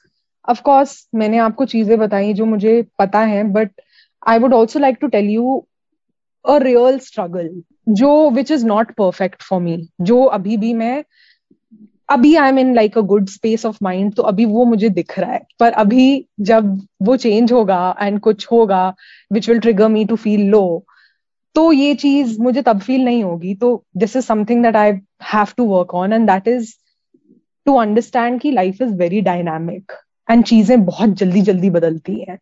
ऑफ़ 0.49 0.93
मैंने 1.15 1.38
आपको 1.38 1.65
चीज़ें 1.65 1.99
बताई 1.99 2.33
जो 2.33 2.45
मुझे 2.45 2.87
पता 2.99 3.21
है 3.21 3.45
but 3.45 3.71
I 4.29 4.38
would 4.38 4.55
also 4.55 4.79
like 4.79 4.97
to 5.01 5.07
tell 5.07 5.25
you 5.25 5.67
a 6.49 6.59
real 6.59 6.99
struggle 6.99 7.62
जो 7.88 8.31
which 8.31 8.51
is 8.51 8.67
not 8.67 8.91
perfect 8.91 9.43
for 9.43 9.61
me 9.61 9.88
जो 10.01 10.25
अभी 10.25 10.57
भी 10.57 10.75
मैं 10.75 11.05
अभी 12.09 12.37
I 12.37 12.49
am 12.49 12.59
in 12.59 12.75
like 12.75 12.99
a 12.99 13.01
good 13.01 13.29
space 13.29 13.67
of 13.67 13.79
mind 13.83 14.15
तो 14.15 14.23
अभी 14.23 14.45
वो 14.45 14.65
मुझे 14.65 14.88
दिख 14.88 15.19
रहा 15.19 15.33
है। 15.33 15.41
पर 15.61 15.73
अभी 15.73 16.27
जब 16.41 16.81
वो 17.03 17.17
चेंज 17.17 17.53
होगा 17.53 17.97
एंड 18.01 18.21
कुछ 18.21 18.47
होगा 18.53 18.95
which 19.33 19.49
will 19.49 19.59
trigger 19.59 19.88
me 19.88 20.05
to 20.05 20.17
feel 20.17 20.47
low 20.47 20.85
तो 21.55 21.71
ये 21.73 21.95
चीज़ 21.95 22.41
मुझे 22.43 22.62
तब 22.62 22.81
फील 22.81 23.05
नहीं 23.05 23.23
होगी। 23.25 23.55
तो 23.55 23.85
this 23.97 24.17
is 24.17 24.25
something 24.25 24.62
that 24.62 24.77
I 24.77 24.93
have 25.33 25.47
to 25.57 25.67
work 25.69 25.95
on 25.95 26.12
and 26.12 26.31
that 26.31 26.49
is 26.49 26.75
to 27.67 27.75
understand 27.77 28.41
की 28.41 28.51
life 28.51 28.83
is 28.83 28.95
very 28.97 29.21
dynamic 29.23 29.93
and 30.29 30.45
चीज़ें 30.45 30.85
बहुत 30.85 31.11
जल्दी 31.19 31.41
जल्दी 31.43 31.71
बदलती 31.71 32.15
हैं। 32.21 32.38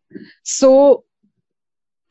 So 0.46 0.70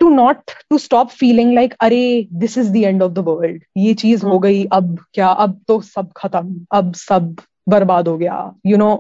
to 0.02 0.10
not 0.10 0.52
to 0.70 0.78
stop 0.78 1.10
feeling 1.10 1.54
like 1.54 1.74
अरे 1.82 2.28
this 2.34 2.58
is 2.58 2.72
the 2.72 2.76
end 2.78 3.04
of 3.04 3.12
the 3.14 3.20
world 3.28 3.64
ये 3.78 3.94
चीज़ 3.94 4.26
हो 4.26 4.40
गई 4.40 4.64
अब 4.74 4.98
क्या 5.14 5.28
अब 5.28 5.60
तो 5.68 5.80
सब 5.82 6.12
खत्म 6.18 6.66
अब 6.72 6.94
सब 6.96 7.36
बर्बाद 7.70 8.08
हो 8.08 8.18
गया। 8.18 8.36
You 8.66 8.78
know 8.78 8.94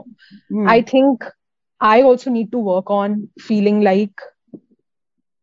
I 0.69 0.81
think 0.93 1.23
I 1.81 2.01
also 2.01 2.31
need 2.31 2.51
to 2.51 2.61
work 2.63 2.91
on 2.91 3.21
feeling 3.41 3.83
like 3.83 4.21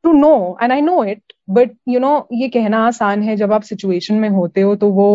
to 0.06 0.12
know 0.12 0.34
and 0.62 0.72
I 0.72 0.80
know 0.80 1.02
it 1.04 1.32
but 1.50 1.70
you 1.88 2.00
know 2.00 2.10
ये 2.32 2.48
कहना 2.48 2.86
आसान 2.86 3.22
है 3.22 3.36
जब 3.36 3.52
आप 3.52 3.62
सिचुएशन 3.62 4.14
में 4.14 4.28
होते 4.30 4.60
हो 4.60 4.74
तो 4.76 4.90
वो 4.90 5.08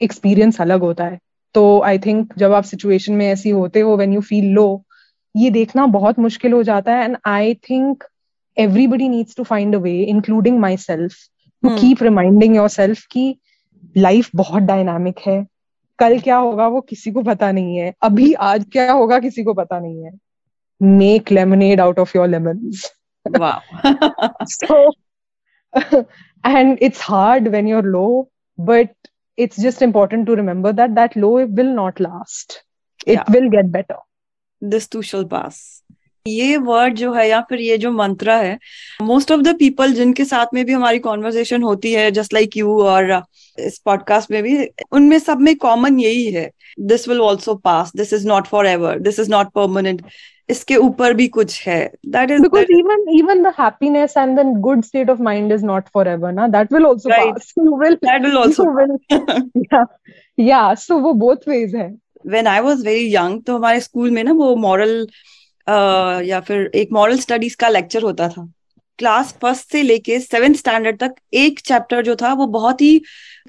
एक्सपीरियंस 0.00 0.60
अलग 0.60 0.80
होता 0.80 1.04
है। 1.04 1.18
तो 1.54 1.80
आई 1.82 1.98
थिंक 1.98 2.32
जब 2.38 2.52
आप 2.52 2.64
सिचुएशन 2.64 3.12
में 3.12 3.26
ऐसी 3.26 3.50
होते 3.50 3.80
हो 3.80 3.96
वेन 3.96 4.12
यू 4.12 4.20
फील 4.20 4.44
लो 4.52 4.66
ये 5.34 5.50
देखना 5.50 5.86
बहुत 5.86 6.18
मुश्किल 6.18 6.52
हो 6.52 6.62
जाता 6.62 6.92
है 6.92 7.04
and 7.04 7.16
I 7.26 7.54
think 7.70 8.04
everybody 8.56 9.08
needs 9.08 9.36
to 9.36 9.44
find 9.44 9.74
a 9.74 9.78
way 9.78 9.92
including 10.04 10.58
myself 10.76 11.14
to 11.62 11.68
keep 11.76 12.02
reminding 12.02 12.56
yourself 12.68 13.04
की 13.12 13.24
लाइफ 13.96 14.30
बहुत 14.36 14.62
डायनामिक 14.62 15.18
है। 15.26 15.44
कल 15.98 16.18
क्या 16.18 16.36
होगा 16.36 16.66
वो 16.68 16.80
किसी 16.80 17.10
को 17.12 17.22
पता 17.22 17.50
नहीं 17.52 17.76
है 17.76 17.92
अभी 18.02 18.32
आज 18.32 18.64
क्या 18.72 18.92
होगा 18.92 19.18
किसी 19.18 19.44
को 19.44 19.54
पता 19.54 19.78
नहीं 19.80 20.04
है। 20.04 20.10
Make 20.80 21.32
lemonade 21.32 21.80
out 21.80 21.98
of 21.98 22.16
your 22.16 22.28
Wow. 23.26 23.62
so, 24.46 24.92
and 26.44 26.78
it's 26.80 27.00
hard 27.00 27.52
when 27.52 27.66
you're 27.66 27.82
low, 27.82 28.30
but 28.58 28.94
it's 29.36 29.56
just 29.56 29.82
important 29.82 30.26
to 30.26 30.36
remember 30.36 30.72
that 30.72 30.94
that 30.94 31.16
low 31.16 31.44
will 31.46 31.74
not 31.74 32.00
last. 32.00 32.62
It 33.06 33.14
yeah. 33.14 33.24
will 33.28 33.50
get 33.50 33.72
better. 33.72 33.96
This 34.60 34.88
too 34.88 35.02
shall 35.02 35.24
pass. 35.24 35.82
ये 36.26 36.56
word 36.56 36.94
जो 36.94 37.12
है 37.12 37.28
या 37.28 37.40
फिर 37.40 37.60
ये 37.60 37.76
जो 37.78 37.90
मंत्र 37.90 38.30
है 38.30 38.58
most 39.02 39.30
of 39.32 39.40
the 39.40 39.54
people 39.58 39.92
जिनके 39.92 40.24
साथ 40.24 40.46
में 40.54 40.64
भी 40.64 40.72
हमारी 40.72 40.98
कॉन्वर्सेशन 40.98 41.62
होती 41.62 41.92
है 41.92 42.10
जस्ट 42.10 42.34
लाइक 42.34 42.56
यू 42.56 42.80
और 42.82 43.12
इस 43.58 43.78
पॉडकास्ट 43.84 44.30
में 44.30 44.42
भी 44.42 44.56
उनमें 44.92 45.18
सब 45.18 45.40
में 45.40 45.54
कॉमन 45.56 45.98
यही 46.00 46.26
है। 46.32 46.50
This 46.80 47.08
will 47.08 47.20
also 47.20 47.54
pass 47.54 47.92
this 47.96 48.12
is 48.12 48.26
not 48.28 48.46
forever 48.66 48.98
this 48.98 49.20
is 49.20 49.30
not 49.30 49.50
permanent 49.54 50.02
इसके 50.48 50.76
ऊपर 50.76 51.14
भी 51.14 51.28
कुछ 51.28 51.66
है। 51.68 51.80
That 52.08 52.30
is 52.30 52.42
because 52.42 52.72
even 52.72 53.06
even 53.18 53.42
the 53.42 53.52
happiness 53.60 54.14
and 54.18 54.38
the 54.40 54.46
good 54.60 54.84
state 54.84 55.10
of 55.10 55.22
mind 55.22 55.52
is 55.52 55.64
not 55.64 55.88
forever 56.08 56.32
ना 56.32 56.48
that 56.48 56.72
will 56.72 56.86
also 56.86 57.08
pass 57.10 57.52
you 57.58 57.78
will 57.80 57.94
that 58.04 58.22
will 58.22 58.38
also 58.38 58.64
या 60.38 60.62
so 60.74 60.98
वो 60.98 61.12
both 61.24 61.48
ways 61.48 61.74
है। 61.74 61.90
When 62.26 62.46
I 62.46 62.60
was 62.60 62.84
very 62.86 63.14
young 63.14 63.42
तो 63.42 63.56
हमारे 63.56 63.80
school 63.80 64.10
में 64.10 64.22
ना 64.24 64.32
वो 64.32 64.54
moral 64.56 65.06
uh, 65.70 66.22
या 66.24 66.40
फिर 66.40 66.70
एक 66.74 66.88
मॉरल 66.92 67.18
स्टडीज़ 67.18 67.56
का 67.56 67.68
लेक्चर 67.68 68.02
होता 68.02 68.28
था। 68.28 68.52
क्लास 68.98 69.34
फ़र्स्ट 69.42 69.72
से 69.72 69.82
लेके 69.82 70.18
सेवेंथ 70.20 70.54
स्टैंडर्ड 70.54 70.98
तक 70.98 71.14
एक 71.34 71.60
चैप्टर 71.60 72.02
जो 72.02 72.16
था 72.16 72.32
वो 72.32 72.46
बहुत 72.46 72.80
ही 72.80 73.00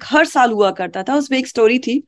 हर 0.04 0.24
साल 0.24 0.50
हुआ 0.50 0.70
करता 0.70 1.02
था। 1.02 1.14
उसमें 1.14 1.38
एक 1.38 1.46
स्टोरी 1.46 1.78
थी। 1.78 2.02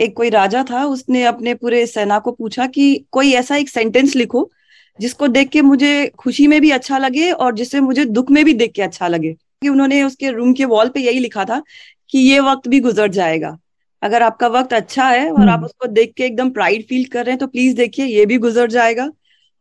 एक 0.00 0.16
कोई 0.16 0.30
राजा 0.30 0.64
था 0.70 0.84
उसने 0.84 1.24
अपने 1.24 1.54
पूरे 1.54 1.86
सेना 1.86 2.18
को 2.18 2.32
पूछा 2.32 2.66
कि 2.66 3.04
कोई 3.10 3.32
ऐसा 3.32 3.56
एक 3.56 3.68
सेंटेंस 3.68 4.16
लिखो 4.16 4.50
जिसको 4.98 5.28
देख 5.28 5.48
के 5.48 5.62
मुझे 5.62 6.06
खुशी 6.18 6.46
में 6.46 6.60
भी 6.60 6.70
अच्छा 6.70 6.98
लगे 6.98 7.30
और 7.30 7.54
जिससे 7.54 7.80
मुझे 7.80 8.04
दुख 8.04 8.30
में 8.30 8.44
भी 8.44 8.54
देख 8.54 8.72
के 8.72 8.82
अच्छा 8.82 9.08
लगे। 9.08 9.32
कि 9.32 9.68
उन्होंने 9.68 10.02
उसके 10.02 10.30
रूम 10.30 10.52
के 10.52 10.64
वॉल 10.64 10.88
पे 10.88 11.00
यही 11.00 11.18
लिखा 11.18 11.44
था 11.44 11.62
कि 12.10 12.18
ये 12.18 12.40
वक्त 12.40 12.68
भी 12.68 12.80
गुजर 12.80 13.08
जाएगा। 13.08 13.56
अगर 14.02 14.22
आपका 14.22 14.48
वक्त 14.48 14.72
अच्छा 14.72 15.08
है 15.08 15.30
और 15.32 15.48
आप 15.48 15.54
हम्म। 15.54 15.64
उसको 15.64 15.86
देख 15.86 16.12
के 16.16 16.24
एकदम 16.24 16.50
प्राइड 16.50 16.86
फील 16.88 17.04
कर 17.04 17.24
रहे 17.24 17.32
हैं 17.32 17.38
तो 17.38 17.46
प्लीज़ 17.46 17.76
देखिए 17.76 18.06
ये 18.06 18.26
भी 18.26 18.38
गुजर 18.38 18.70
जाएगा। 18.70 19.10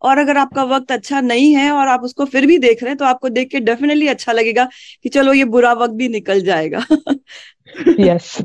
और 0.02 0.18
अगर 0.18 0.38
आपका 0.38 0.64
वक्त 0.64 0.92
अच्छा 0.92 1.22
नहीं 1.22 1.56
है 1.56 1.72
और 1.72 1.88
आप 1.88 2.02
उसको 2.02 2.26
फिर 2.26 2.46
भी 2.46 2.58
देख 2.58 2.84
रहे 2.84 2.90
हैं 2.90 2.98
तो 2.98 3.06
आपको 3.06 3.30
देख 3.30 3.50
के 3.50 3.60
डेफिनेटली 3.60 4.08
अच्छा 4.08 4.32
लगेगा 4.32 4.70
कि 5.04 5.10
चलो 5.10 5.34
ये 5.34 5.46
बुरा 5.46 5.74
वक्त 5.74 5.94
भी 5.94 6.08
निकल 6.08 6.42
जाएगा। 6.42 6.86
Yes 8.00 8.38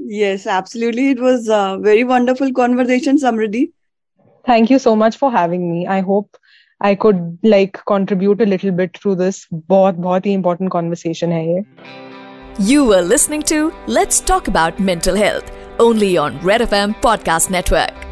yes 0.00 0.46
absolutely 0.46 1.10
it 1.10 1.20
was 1.20 1.46
very 1.80 2.02
wonderful 2.02 2.52
conversation 2.52 3.16
Samriddhi 3.16 3.66
thank 4.48 4.70
you 4.70 4.78
so 4.78 4.94
much 4.94 5.16
for 5.16 5.36
having 5.36 5.70
me 5.70 5.84
I 5.84 6.00
hope 6.00 6.28
I 6.84 6.94
could 6.94 7.38
like 7.44 7.76
contribute 7.76 8.42
a 8.42 8.44
little 8.44 8.70
bit 8.70 8.96
through 8.96 9.14
this 9.14 9.46
बहुत 9.54 9.94
बहुत 9.94 10.26
ही 10.26 10.32
इंपॉर्टेंट 10.32 10.70
कॉन्वर्सेशन 10.70 11.32
है 11.32 11.54
ये 11.54 11.62
you 12.60 12.92
are 12.92 13.02
listening 13.02 13.42
to 13.42 13.72
let's 13.88 14.24
talk 14.26 14.48
about 14.48 14.80
mental 14.80 15.16
health 15.16 15.80
only 15.80 16.16
on 16.16 16.40
Red 16.44 16.60
FM 16.60 16.92
podcast 16.92 17.50
network 17.50 18.11